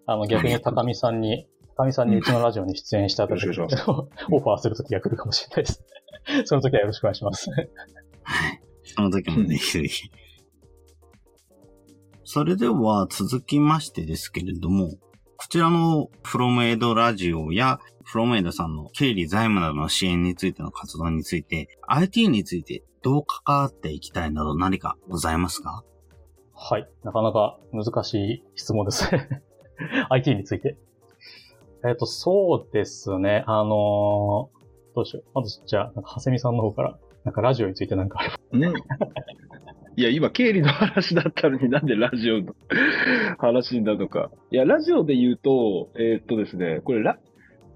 [0.08, 5.84] あの、逆に高見さんに、高見さんにうちのラジオに出演した時よろしくお願いしオファーする時が来るかもしれないです。
[6.46, 7.52] その時はよろしくお願いします。
[7.52, 8.62] はい。
[8.84, 10.10] その時もぜひぜひ。
[12.24, 14.92] それでは続きましてですけれども、
[15.38, 25.84] こちらのフロムエイドラジオやフロムエイドさんの経理財務などの支援についての活動について、IT についてどう関わっていきたいなど何かございますか？
[26.54, 26.88] はい。
[27.04, 29.42] なかなか難しい質問ですね。
[30.10, 30.78] IT について。
[31.88, 33.44] えっ、と、そうですね。
[33.48, 34.60] あのー
[34.96, 35.24] どうしよう。
[35.36, 38.38] まず、じゃあ、なんか、はせみさんの方から、なんかラジオについてなんかあれば。
[38.52, 38.76] うん。
[39.96, 42.54] いや、今、経理の話だったのになんでラジオの
[43.38, 44.32] 話なのか。
[44.52, 47.20] いや、ラジオで言うと、えーっとですね、これラ、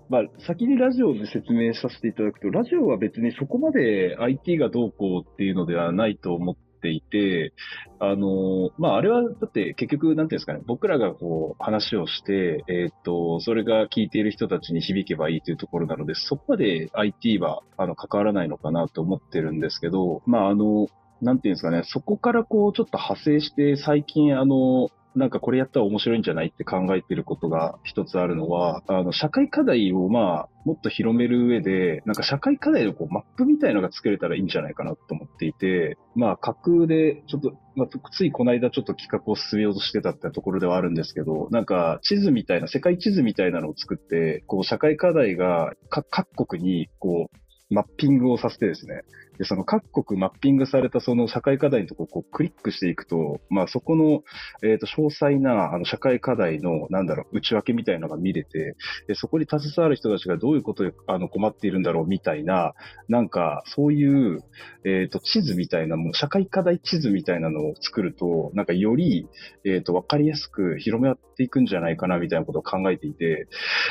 [0.10, 7.54] まあ、先にラジオで説明させていただくと、ラジオは別にそこまで IT がどうこうっていうのではないと思っていて、
[8.00, 20.88] あの、まあ、あれは、だって結局、なんていうんですかね、僕らがこう、話をして、えーっと、それが聞いている人たちに響けばいいというところなので、そこまで IT は、あの、関わらないのかなと思ってるんですけど、まあ、あの、
[21.22, 49.02] なんていうんですかね、そこからこう、ちょっと派生して、最近、あの、なんかこれやったら面白いんじゃないって考えてることが一つあるのは、あの、社会課題をまあ、もっと広める上で、なんか社会課題のこうマップみたいのが作れたらいいんじゃないかなと思っていて、まあ、架空で、ちょっと、まあ、ついこの間ちょっと企画を進めようとしてたってところではあるんですけど、なんか地図みたいな、世界地図みたいなのを作って、こう、社会課題が各国に、こう、マッピングをさせてですね、
[49.38, 54.24] で、その各国マッピングされたその社会課題のとこをこうクリックしていくと、まあそこの、
[54.64, 58.76] えっ、と、詳細なあの社会課題の、なんだろう、内訳みたいなのが見れて、
[59.08, 62.74] で、そこに携わる人たちがどういうことであの困っているんだろうみたいな、
[63.08, 64.44] なんかそういう、
[64.86, 69.28] えっ、と、地図みたいなもの、社会課題地図みたいなのを作ると、なんかより、
[69.66, 73.48] えっ、と、わかりやすく広め合っていくんじゃないかなみたいなことを考えていて、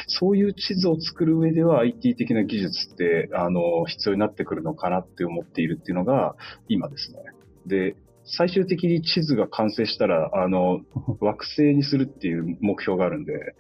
[0.07, 6.35] そういう地図を作る上では IT 的な技術って、あの、必要になってくるのかなって思っているっていうのが、
[6.69, 7.19] 今ですね。
[7.67, 10.81] で、最終的に地図が完成したら、あの、
[11.21, 13.55] 惑星にするっていう目標があるんで、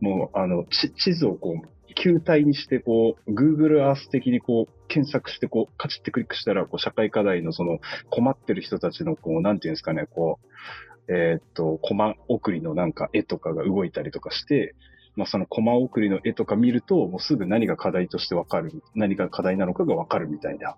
[0.00, 10.38] もう、あの、地図をこう、球体にして、こう、Google Earth 的にこう、検索して、こう、カチってクリックしたら、こう、社会課題のその、困ってる人たちの、こう、なんていうんですかね、こ
[11.08, 14.74] う、えーっと、コマ送りのなんか絵とかが動いたりとかして、
[15.18, 20.76] まあ、そのコマ送りの絵とか見ると、もうすぐ何が課題としてわかる、何が課題なのかがわかるみたいな、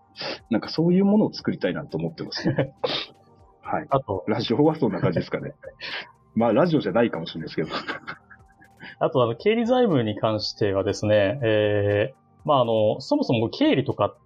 [0.48, 2.72] なんかそういうものを作りたいなと思ってますね。
[3.60, 3.86] はい。
[3.90, 5.52] あと、ラジオはそんな感じですかね。
[6.34, 7.68] まあ、ラジオじゃないかもしれないですけど。
[8.98, 14.16] あと、あの、経理財務に関してはですね、えー、まあ、あの、そもそも経理とか、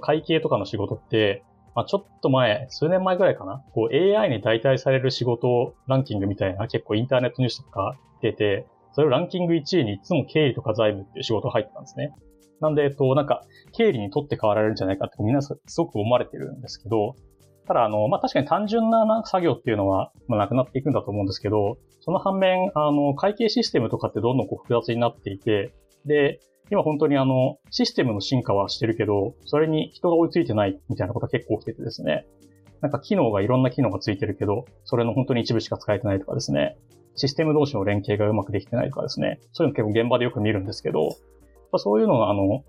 [0.00, 8.66] 会計とかの仕事って、まあ、ちょっと前、数年前ぐらいかな、こう AI に代替される仕事ランキングみたいな結構インターネットニュースとか出て、
[8.98, 12.16] それをランキング1位にいつも経理とか財務っていう仕事が入ってたんですね。
[12.60, 17.14] なんで、えっと、なんか、経理にとって変わられるんじゃないかって皆さんすごく思われてるんですけど、
[17.68, 25.72] ただ、あの、まあ、確かに単純な作業っていうのは、まあ、なくなっていくんだと思うんですけど、その反面、あの、会計システムとかってどんどんこう複雑になっていて、
[26.04, 26.40] で、
[26.72, 32.26] 今本当にあの、システムの進化はしてるけど、それに人が追いついてないみたいなことが結構起きててですね。
[32.80, 36.76] なんか機能がいろんな機能がついてるけど、それの本当に一部しか使えてないとかですね。
[37.16, 39.40] システム同士の連携がうまくできてないとかですね。
[39.52, 41.16] そういうの結構現場でよく見るんですけど、
[41.76, 42.64] そういうのがあの、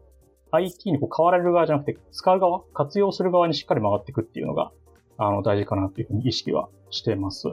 [0.51, 4.71] IT にこう変わられる側じゃなくて、使う側、活用する側にしっかり回っていくっていうのが、
[5.17, 7.47] あの、大事かなというふうに意識はしてます。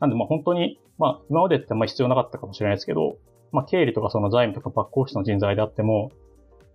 [0.00, 3.16] なんでまあ本当に、まあ今までってあんま必要なかったかもしれないですけど、
[3.50, 6.12] まあ経理とかその財務とかバックオフィスの人材であっても、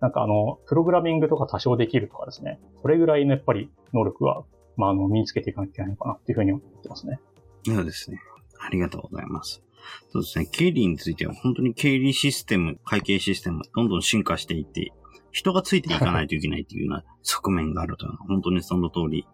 [0.00, 4.44] なんかあの、プログラミングとか多少できるとかですね、それぐらいのやっぱり能力は、
[4.76, 7.20] まあ、あの、身につけていかなきゃいけないのかなっていうふうに思ってますね。
[7.64, 8.20] そうですね。
[8.58, 9.62] ありがとうございます。
[10.12, 10.46] そうですね。
[10.46, 14.92] 経理については本当に経理システム、会計システム、どんどん進化していって、
[15.32, 19.26] 人がついていかないといけないというような側面があるというのは、本当にその通り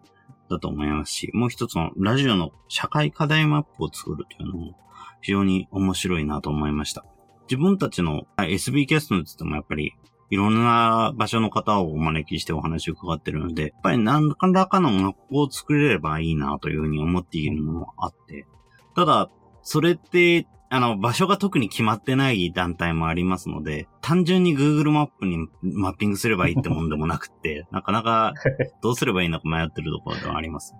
[0.49, 4.77] だと思いますし、もう一つのラジオの社会課題マップを作るというのも
[5.21, 7.05] 非常に面白いなと思いました。
[7.49, 9.93] 自分たちの SB キャストについてもやっぱり
[10.29, 18.45] いろんな場所の方をお招きしてお話を伺ってるので、やっぱり何らかのマップを作れればいいなというふうに思っているのもあって、
[18.95, 19.29] ただ、
[19.61, 28.33] それって、あの、場所が特に決まってない団体もありますので、単純に Google マップにマッピングすればいいってもんでもなくって、 なかなか
[28.81, 30.73] どうすればいいのか迷ってるところではあります。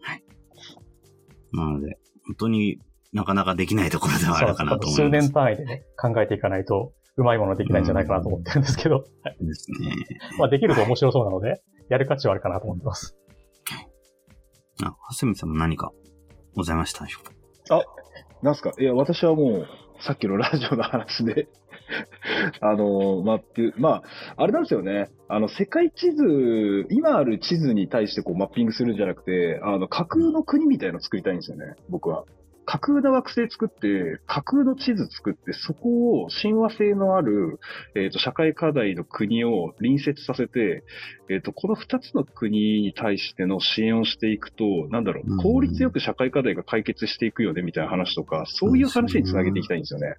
[0.00, 0.24] はい。
[1.52, 2.78] なので、本当に
[3.12, 5.28] なかなかできないところではあるかなと思数います。
[5.28, 9.94] 年単位でね、考えていかないと、うまいものできないんじゃないかなと思ってるんですけど、はいですね。
[10.38, 13.16] まあ、できると面白そうなので、やる価値はあるかなと思ってます。
[14.82, 15.92] あ、はすみさんも何か
[16.56, 17.24] ございましたでしょう
[17.68, 17.84] か？
[18.42, 18.72] なんすか？
[18.78, 19.66] いや、私はもう、
[20.00, 21.48] さっきのラジオの話で、
[22.60, 24.02] あの、マップ、ま
[24.36, 25.10] あ、あれなんですよね。
[25.28, 32.24] あの、世界地図、今ある地図に対してこうマッピングするんじゃなくて、あの、架空の国みたいのを作りたいんですよね、僕は。
[32.64, 37.60] 架空の惑星作って、架空の地図作って、そこを親和性のある、
[37.94, 40.82] えっ、と、社会課題の国を隣接させて、
[41.28, 50.16] えっ、と、この二つの国に対しての支援をしていくと、なんだろう効率よく社会課題が解決していくよね、みたいな話とか、そういう話につなげていきたいんですよね。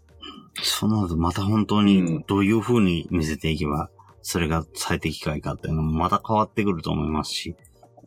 [0.62, 3.90] その後また本当うんにどういう風に見せていけば、
[4.22, 7.56] それが最適解かっていうのもまた変わってくると思いますし。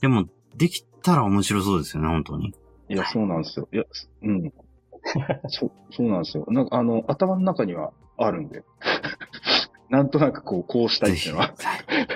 [0.01, 2.55] でも、できたら面白そうですよね、本当に。
[2.89, 3.69] いや、そうなんですよ。
[3.73, 3.85] いや、
[4.23, 4.53] うん。
[5.49, 6.45] そう、そうなんですよ。
[6.49, 8.65] なんか、あの、頭の中にはあるんで。
[9.89, 11.55] なんとなくこう、こうしたいっていうのは。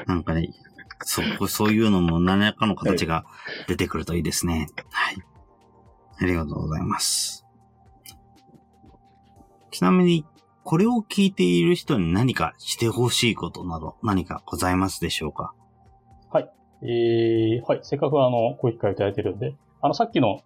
[0.06, 0.50] なんかね、
[1.04, 3.24] そう、そういうのも何らかの形が
[3.66, 4.66] 出てくるといいですね。
[4.90, 5.16] はい。
[6.20, 7.46] ありがとうございます。
[9.70, 10.26] ちなみに、
[10.64, 15.54] これを聞いている人に何かしてほしいことなど何かございますでしょうか？
[16.84, 17.80] えー、はい。
[17.82, 20.40] せっかくあの、ご機会いただいてるんで、あの、さっきの、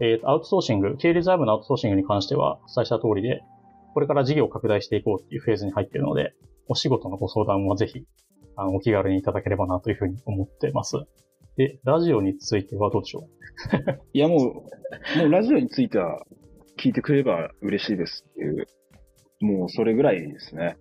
[0.00, 3.42] えーとアウトソーシング、経理財務のアウトソーシングに関しては、お伝えした通りで、
[3.94, 6.32] これから事業を拡大していこうっていうフェーズに入っているので、
[6.68, 8.04] お仕事のご相談はぜひ、
[8.56, 10.96] あの、お気軽にいただければなというふうに思ってます。
[11.56, 14.00] で、ラジオについてはどうでしょう？
[14.14, 14.64] いや、もう、も
[15.26, 16.24] うラジオについては
[16.78, 18.66] 聞いてくれれば嬉しいですっていう、
[19.40, 20.76] もうそれぐらいですね。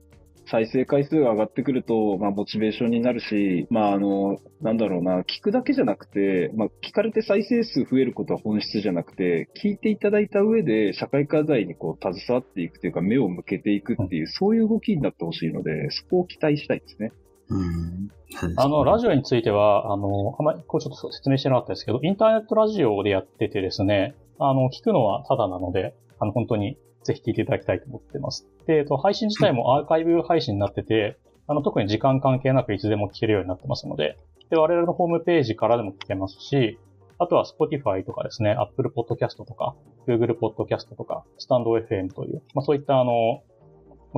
[0.52, 17.12] 再生回数が上がってくると、まあ、モチベーションになるし、まあ、あの、なんだろうな、聞くだけじゃなくて、まあ、聞かれて再生数増えることは本質じゃなくて、聞いていただいた上で、社会課題にこう、携わっていくというか、目を向けていくっていう、そういう動きになってほしいので、そこを期待したいですね。
[17.50, 18.10] うん。
[18.58, 28.48] あの、ラジオオについては、あの、あまり、こうちょっと説明してなかったですけど、インターネットラジオでやっててですね、あの、聞くのはただなので、あの、本当にぜひ聞いていただきたいと思ってます。
[28.68, 34.18] で、えっと、配信自体もアーカイブ配信になってて、あの、特に時間関係なくいつでも聞けるようになってますので、
[34.50, 36.80] で、我々のホームページからでも聞けますし、
[37.18, 39.76] あとは Spotify とかですね、Apple Podcast とか、
[40.08, 43.44] Google Podcast とか、StandFM という、まあそういったあの、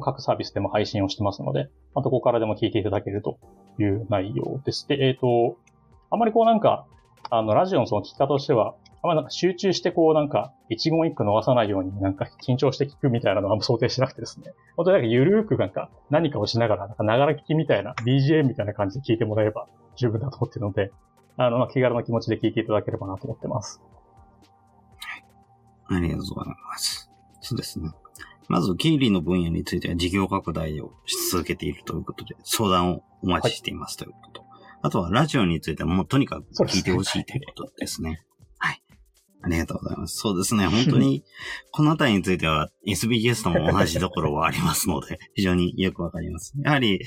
[0.02, 3.40] 各サービスでも配信をしてますので、まあ、どこからでも聞いていただけると
[3.80, 4.88] いう内容です。
[4.88, 5.58] で、えっ、と、
[6.10, 6.86] あまりこうなんか、
[7.30, 14.54] あの、ラジオのその聞き方としては、あまなんか集中してこうなんか、一言一句逃さないようになんか緊張して聞くみたいなのは想定しなくてですね。
[14.78, 20.92] 本当になんかゆるくなんか何かをしながら、なんかながら聞きみたいな、BGM みたいな感じで聞いてもらえれば十分だと思ってるので、
[21.38, 23.82] あの、気軽な気持ちで聞いていただければなと思ってます。
[24.98, 25.26] はい
[25.98, 27.10] ありがとうございます。
[27.42, 27.90] そうですね。
[28.48, 34.46] まず、経理の分野については事業拡大をし続けているということで、相談をお待ちしていますということと、
[34.84, 38.24] あとはラジオについてはもうとにかく聞いてほしいということですね。
[39.42, 39.54] はい。
[39.54, 40.18] ありがとうございます。
[40.18, 40.68] そうですね。
[40.68, 41.24] 本当に、
[41.72, 46.54] このあたりについては SBGS とも同じところはありますので、 非常によくわかります。
[46.64, 47.00] やはり、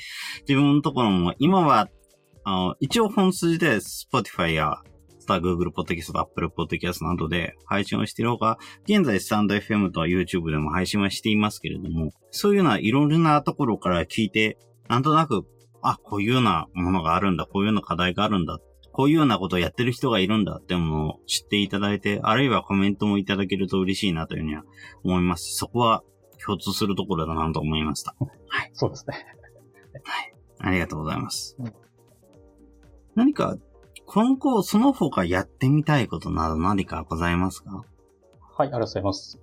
[0.47, 1.89] 自分のところも、今は、
[2.43, 4.75] あの、一応本筋で Spotify や、
[5.19, 15.43] スター Google Podcast、Apple Podcast などで配信をしているほか、現在スタンド FM と YouTube でも配信はしていますけれども、そういうようないろんなところから聞いて、なんとなく、
[15.81, 18.59] あ、こういうようなものがあるんだ、こういうような課題があるんだ、
[18.95, 24.63] こういうようなことをやってる人がいるんだってものを知っていただいて、あるいはコメントもいただけると嬉しいなというふうには
[25.03, 26.01] 思いますし、そこは
[26.45, 28.15] 共通するところだなと思いました。
[28.71, 29.25] そうですね。
[30.59, 31.73] ありがとうございますうん。
[33.15, 33.57] 何か、
[34.05, 37.71] 今後その他やってみたいことなど何かございますか？
[37.71, 37.83] はい、
[38.59, 39.39] ありがとうございます。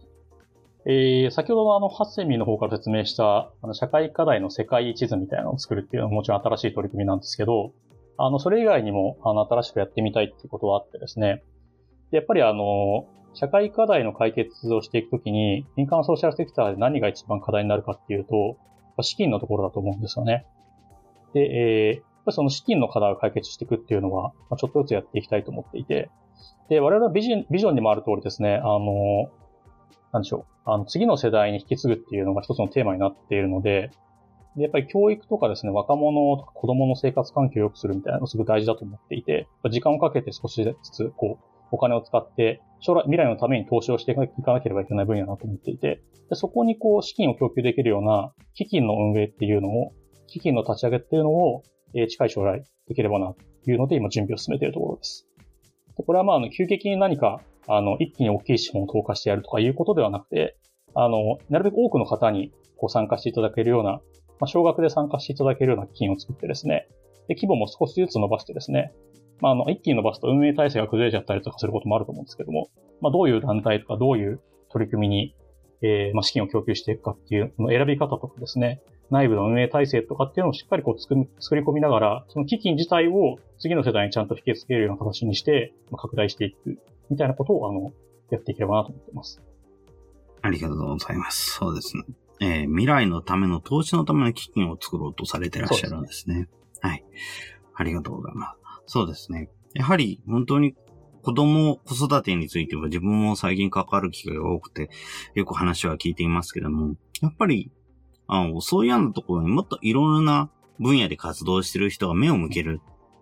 [0.86, 7.72] えー、先ほどのあの、ハッセミの方から説明した、あの、社会課題の世界地図みたいなのを作るっていうのはもちろん新しい取り組みなんですけど、
[8.18, 11.42] あの、それ以外にも、あの、新しくやってみたいっていうことはあってですね。
[12.10, 18.56] で、やっぱりあの、社会課題の解決をしていくときに、民間ソーシャルセクターで何が一番課題になるかっていうと、
[19.02, 20.46] 資金のところだと思うんですよね。
[21.32, 26.10] で、えー、その資金の課題を解決していくっていうのは、ちょっとずつやっていきたいと思っていて、
[26.68, 29.30] で、我々はビジョンビジョンにもある通りですね、あの、
[30.12, 33.90] なんでしょう、あの、次の世代に引き継ぐっていうのが一つのテーマになっているので、
[34.56, 49.92] でやっぱり教育とかですね、若者とか子供の生活環境を良くするみたいなのすごい大事だと思っていて、時間をかけて少しずつ、こう、お金を使って、将来、未来のために投資をしていかなければいけない分野だと思っていて、でそこにこう、資金を供給できるような基金の運営っていうのを、
[50.26, 51.62] 基金の立ち上げっていうのを、
[51.94, 53.34] えー、近い将来できればな、
[53.64, 55.26] というので今準備を進めているところです。
[55.96, 60.56] でこれはまあ、あの、急激に何か、あの、一気に大きい資本を投下してやるとかいうことではなくて、
[60.94, 64.00] あの、なるべく多くの方にこう参加していただけるような、
[64.42, 66.88] まあ、少額で参加していただけるような基金を作ってですね、
[67.28, 68.92] で、規模も少しずつ伸ばしてですね、
[69.40, 72.68] まあ、あの、一気に伸ばすと運営体制が崩れちゃったりとかすることもあると思うんですけども、
[73.00, 74.40] まあ、どういう団体とかどういう
[74.72, 75.36] 取り組みに、
[75.80, 81.14] えー、まあ、資金を供給していくかっていう、の選び方とかですね、内部の運営体制とかっていうのをしっかりこう作
[81.54, 86.80] り込みながら、その基金自体を次の世代にちゃんと引き付けるような形にして、まあ、拡大していく、
[87.10, 87.92] みたいなことを、あの、
[88.30, 89.40] やっていければなと思っています。
[90.40, 91.52] ありがとうございます。
[91.52, 92.02] そうですね。
[92.42, 96.34] えー、未来のための投資のための基金を作ろうとされてらっしゃるんですね。
[96.34, 96.48] すね
[96.80, 97.04] はい。
[97.74, 98.92] ありがとうございます。
[98.94, 99.48] そうですね。
[99.74, 100.74] やはり本当に
[101.22, 104.90] 子供、子育てについては自分も最近関わる機会が多くて、
[105.34, 107.70] よく話は聞いていますけども、やっぱり、
[108.26, 112.80] あの、そういうようなところにもっといろんな分野で活動してる人が目を向ける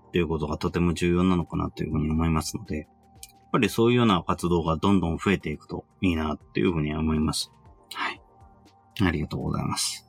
[0.09, 2.89] っていうことがとても重要なのかなというふうに思いますので、やっ
[3.53, 7.53] ぱりそういうような活動がどんどん増えていくといいなっていうふうに思います。
[9.07, 10.07] ありがとうございます。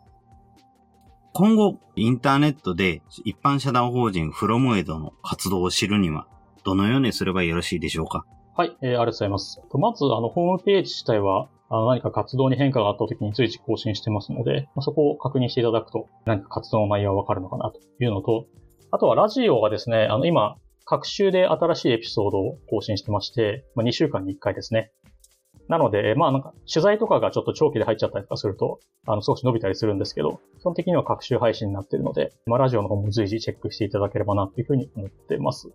[1.34, 6.28] 今後、インターネットで一般社団法人フロムエドの活動を知るには、
[6.64, 8.26] どのようにすればよろしいでしょうか？
[8.56, 9.62] はい、えー、ありがとうございます。
[9.74, 18.46] まず、あの、ホームページ自体は、あの何か活動に変化があった時に随時更新してますので、ま、そこを確認していただくと、何か活動の内容はわかるのかなというのと、
[18.92, 24.92] あとはラジオがですね、あの、今、各週で新しいエピソードを更新してまして、まあ、2週間に1回ですね。
[25.72, 35.72] なので、まあなんか、取材とかがちょっと長期で入っちゃったりとかすると、あの、少し伸びたりするんですけど、基本的には各週配信になっているので、まあラジオの方も随時チェックしていただければなというふうに思ってます。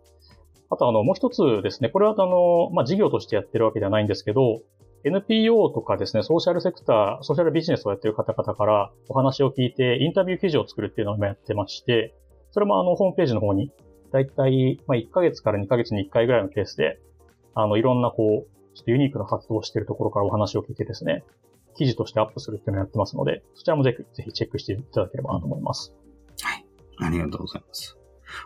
[0.68, 4.60] あとあの、もう一つですね、これはあの、まあ、事業としてやってるわけではないんですけど、
[5.04, 12.14] NPO とかですね、ソーシャルセクター、ソーシャルビジネスをやってる方々からお話を聞いて、インタビュー記事を作るっていうのを今やってまして、
[12.50, 13.70] それもあの、ホームページの方に、
[14.12, 16.98] だいたい、まあ、1ヶ月から2ヶ月に1回ぐらいのケースで、
[17.54, 21.24] あの、いろんなこう、ちょっとユニークな活動をしているところからお話を聞いてですね、
[21.76, 25.94] 記事としてアップするっていうのをやってますので、そちらもぜひ、ぜひチェックしていただければなと思います。
[26.42, 26.66] はい。
[26.98, 27.96] ありがとうございます。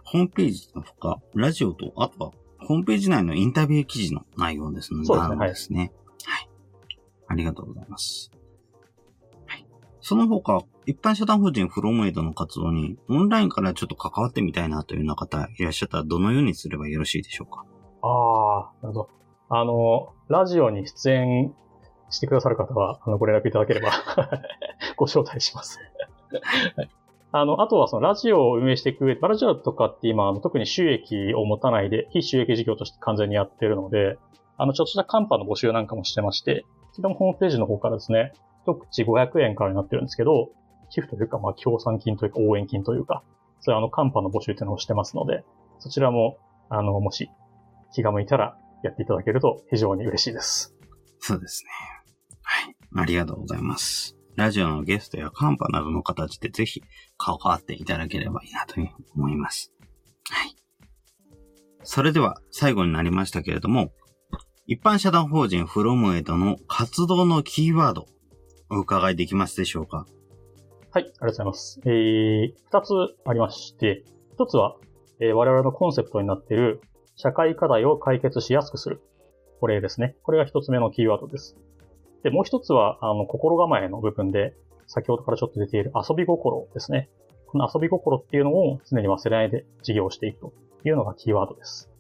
[0.05, 5.93] ホームページのほか、ラジオと、あとはホームページ内のインタビュー記事の内容ですので、そうですね。
[6.24, 6.39] はい。
[6.39, 6.49] はい。
[7.26, 8.31] ありがとうございます。
[9.47, 9.66] はい。
[10.01, 17.64] その他、一般社団法人フロムエイドの活動にオンラインからちょっと関わってみたいなというような方いらっしゃったらどのようにすればよろしいでしょうか？
[18.03, 19.11] ああ、なるほど。
[19.53, 21.53] あの、ラジオに出演
[22.09, 23.90] してくださる方は、あの、ご連絡いただければ
[24.96, 25.80] ご招待します
[26.76, 26.90] はい。
[27.32, 34.18] あの、あとはそのラジオを運営していく上で、ラジオとかって今、あの特に収益を持たないで、非収益事業として完全にやってるので、
[34.57, 38.32] あの、ちょっとしたカンパの募集なんかもしてまして、それもホームページの方からですね、
[38.62, 40.51] 一口500円からになってるんですけど、
[40.90, 43.24] 寄付というか、まあ、協賛金というか、応援金というか、
[43.61, 45.44] そういうあの、カンパの募集っていうのをしてますので、
[45.80, 46.36] そちらも、
[46.68, 47.30] あの、もし、
[47.92, 50.74] 気が向いたらやっていただけると非常に嬉しいです。
[51.18, 51.70] そうですね。
[52.43, 52.76] はい。
[52.97, 54.16] ありがとうございます。
[54.37, 56.83] ラジオのゲストやカンパなどの形でぜひ
[57.18, 59.72] 関わっていただければいいなというふうに思います。
[60.31, 60.57] はい。
[61.83, 63.93] それでは最後になりましたけれども、
[64.66, 68.07] 一般社団法人フロムエドの活動のキーワード、
[68.70, 70.07] お伺いできますでしょうか？
[70.93, 71.81] はい、ありがとうございます。
[71.85, 72.93] えー、二つ
[73.26, 74.05] ありまして、
[74.35, 74.76] 一つは、
[75.20, 76.81] えー、我々のコンセプトになっている
[77.21, 79.03] 社会課題を解決しやすくする。
[79.61, 80.16] これですね。
[80.23, 81.55] これが一つ目のキーワードです。
[82.23, 84.55] で、もう一つは、あの、心構えの部分で、
[84.87, 87.11] 先ほどからちょっと出ている遊び心ですね。
[87.47, 90.53] この遊び心っていうのを常に忘れないで事業していくと
[90.89, 91.91] いうのがキーワードです。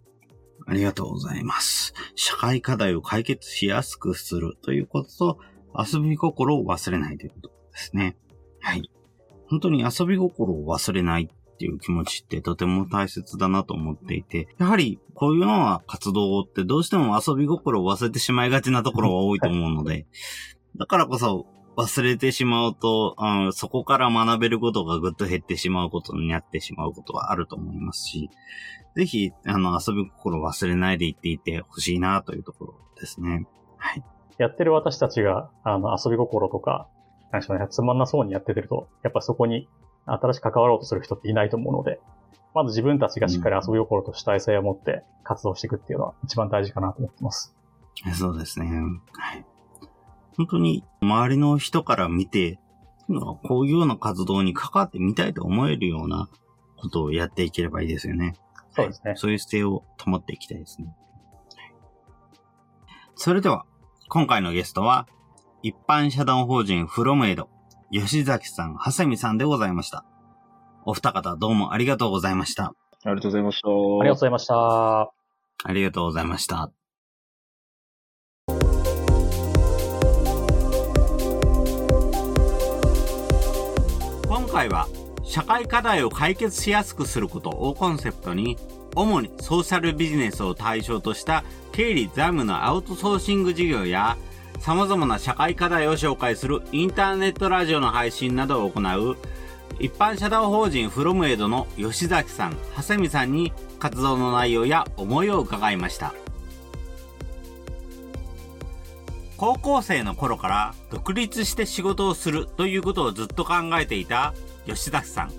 [0.66, 1.92] ありがとうございます。
[2.14, 5.38] 社会課題を解決しやすくするということと、
[5.76, 8.16] 遊び心を忘れないということですね。
[8.60, 8.90] はい。
[9.48, 11.28] 本当に遊び心を忘れない
[11.60, 20.06] っていう気持ちってとても大切だなと思っていて、やはりこういうのは活動ってどうしても遊び心を忘れてしまいがちなところが多いと思うので、
[20.78, 21.44] だからこそ
[21.76, 28.30] 忘れてしまうと、うん、そこから学べることがぐっと減ってしまうことになってしまうことはあると思いますし、
[28.96, 33.46] ぜひ、あの、遊び心忘れないでいっていてほしいなというところですね。
[33.76, 34.04] はい。
[34.38, 36.88] やってる私たちが、あの、遊び心とか、
[37.30, 39.68] 何でしょうね、つまんなそうにやっててると、やっぱそこに
[40.06, 42.00] 新しく関わろうとする人っていないと思うので、
[42.54, 47.54] まず自分たちがしっかり遊び心と主体性を持って活動していくっていうのは一番大事かなと思ってます。
[48.14, 48.66] そうですね。
[48.66, 49.44] はい。
[50.36, 52.58] 本当に周りの人から見て、
[53.42, 56.28] こういうような活動に関わってみたいと思えるような
[56.76, 58.34] ことをやっていければいいですよね。
[58.70, 59.14] そうですね。
[59.16, 60.94] そういう姿勢を保っていきたいですね。
[63.16, 63.66] それでは、
[64.08, 65.06] 今回のゲストは、
[65.62, 67.50] 一般社団法人フロムエイド、
[67.92, 70.04] 吉崎さん、はさみさんでございました。
[70.84, 72.72] お二方どうもありがとうございました。
[73.02, 73.68] ありがとうございました。
[73.68, 75.10] ありがとうございました。
[75.64, 76.70] ありがとうございました。
[84.28, 84.86] 今回は
[85.24, 88.56] 社会課題を解決しやすくすることをコンセプトに
[88.94, 94.16] 主にソーシャルビジネスを対象とした経理財務のアウトソーシング事業や
[94.60, 99.16] 様々な社会課題を紹介するインターネットラジオの配信などを行う
[99.78, 106.14] 一般社団法人フロムエイドの吉崎さん、長谷美さんに活動の内容や思いを伺いました。
[109.38, 114.34] 高校生の頃から独立して仕事をするということをずっと考えていた
[114.66, 115.32] 吉崎さん。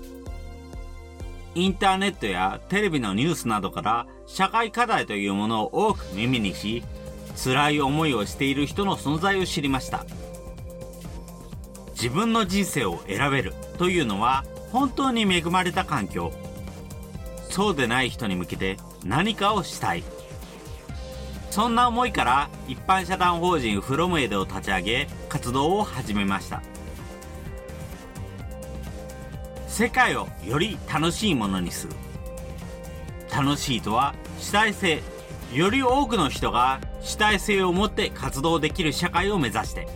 [1.54, 6.82] インターネットやテレビのニュースなどから社会課題というものを多く耳にし、
[7.36, 10.04] 辛い思いをしている人の存在を知りました。
[11.92, 16.32] 自分の人生を選べるというのは本当に恵まれた環境。
[17.48, 20.02] そうでない人に向けて何かをしたい。
[21.50, 26.62] そんな思いから一般社団法人フロムエデを立ち上げ活動を始めました。
[29.68, 31.92] 世界をより楽しいものにする。
[33.30, 35.02] 楽しいとは主体性。
[35.54, 39.86] より多くの人が主体性を持って活動できる社会を目指して。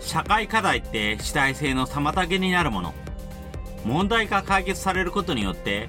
[0.00, 2.94] 社会課題って主体性の妨げになるもの。
[3.84, 5.88] 問題が解決されることによって、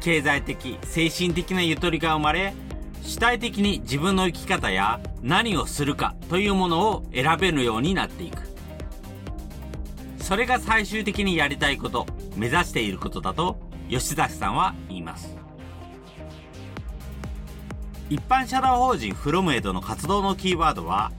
[0.00, 2.54] 経済的、精神的なゆとりが生まれ、
[3.02, 8.38] 主体的に自分の生き方や何をするかというものを選べるようになっていく。
[10.22, 13.58] それが最終的にやりたいこと、目指していることだと
[13.90, 15.49] 吉崎さんは言います。
[18.10, 21.12] 一般社団法人フロムエドの活動のキーワードは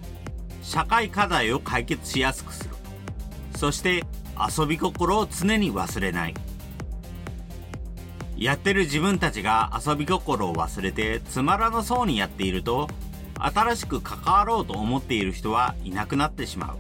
[0.62, 2.76] 社会課題を解決しやすくする。
[3.56, 4.04] そして
[4.38, 6.34] 遊び心を常に忘れない。
[8.36, 12.89] やってる自分たちが遊び心を忘れてつまらなそうにやっていると、
[13.39, 16.78] 新しく関わろうと思っている人はいなくなってしまう。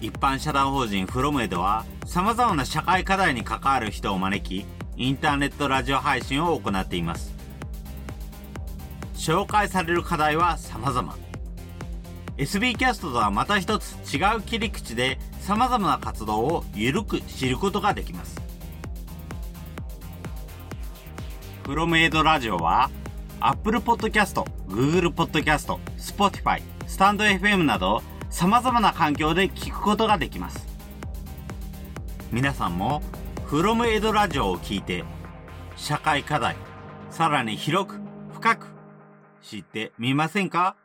[0.00, 7.38] 一般社団法人フロムエでは様々な社会課題に関わる人を招き、インターネットラジオ配信を行っています。
[9.20, 11.14] 紹介される課題は様々。
[12.38, 18.40] SB キャストとはまた一つ違う切り口で様々な活動をゆるく知ることができます。
[21.64, 22.90] プロメイドラジオは
[23.40, 30.66] Apple Podcast、Google Podcast、Spotify、スタンド FM など様々な環境で聞くことができます。
[32.32, 33.02] 皆さんも
[33.44, 35.04] フロムエイドラジオを聞いて
[35.76, 36.56] 社会課題、
[37.10, 38.00] さらに広く
[38.32, 38.79] 深く
[39.42, 40.76] 知ってみませんか？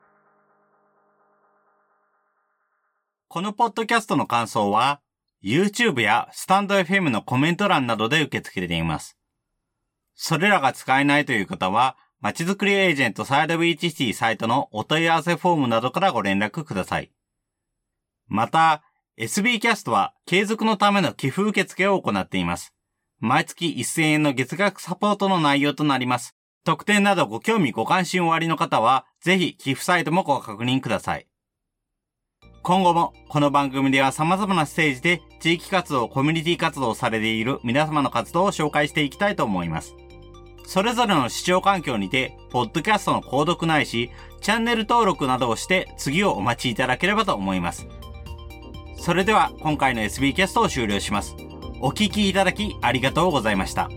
[3.28, 5.02] このポッドキャストの感想は、
[5.44, 9.18] YouTube やスタンド FM のコメント欄などで受け付けています。
[10.16, 17.12] それらが使えないという方は、まちづくりエージェントサイドビーチシティサイトのお問い合わせフォームなどからご連絡ください。
[18.28, 18.84] また、
[19.18, 22.74] SB キャストは継続のための寄付受付を行っています。
[23.20, 26.35] 毎月1000円の月額サポートの内容となります。
[26.66, 31.28] 特典などご興味ご関心おありの方は、ぜひ寄付サイトもご確認ください。
[32.64, 39.94] 今後もこの番組では様々なステージで地域活動、コミュニティ活動をされている皆様の活動を紹介していきたいと思います。
[40.66, 44.10] それぞれの視聴環境にて、ポッドキャストの購読ないし、
[44.42, 47.86] チャンネル登録などをして次をお待ちいただければと思います。
[48.98, 51.36] それでは今回の SB キャストを終了します。
[51.80, 53.88] お聴きいただきありがとうございました。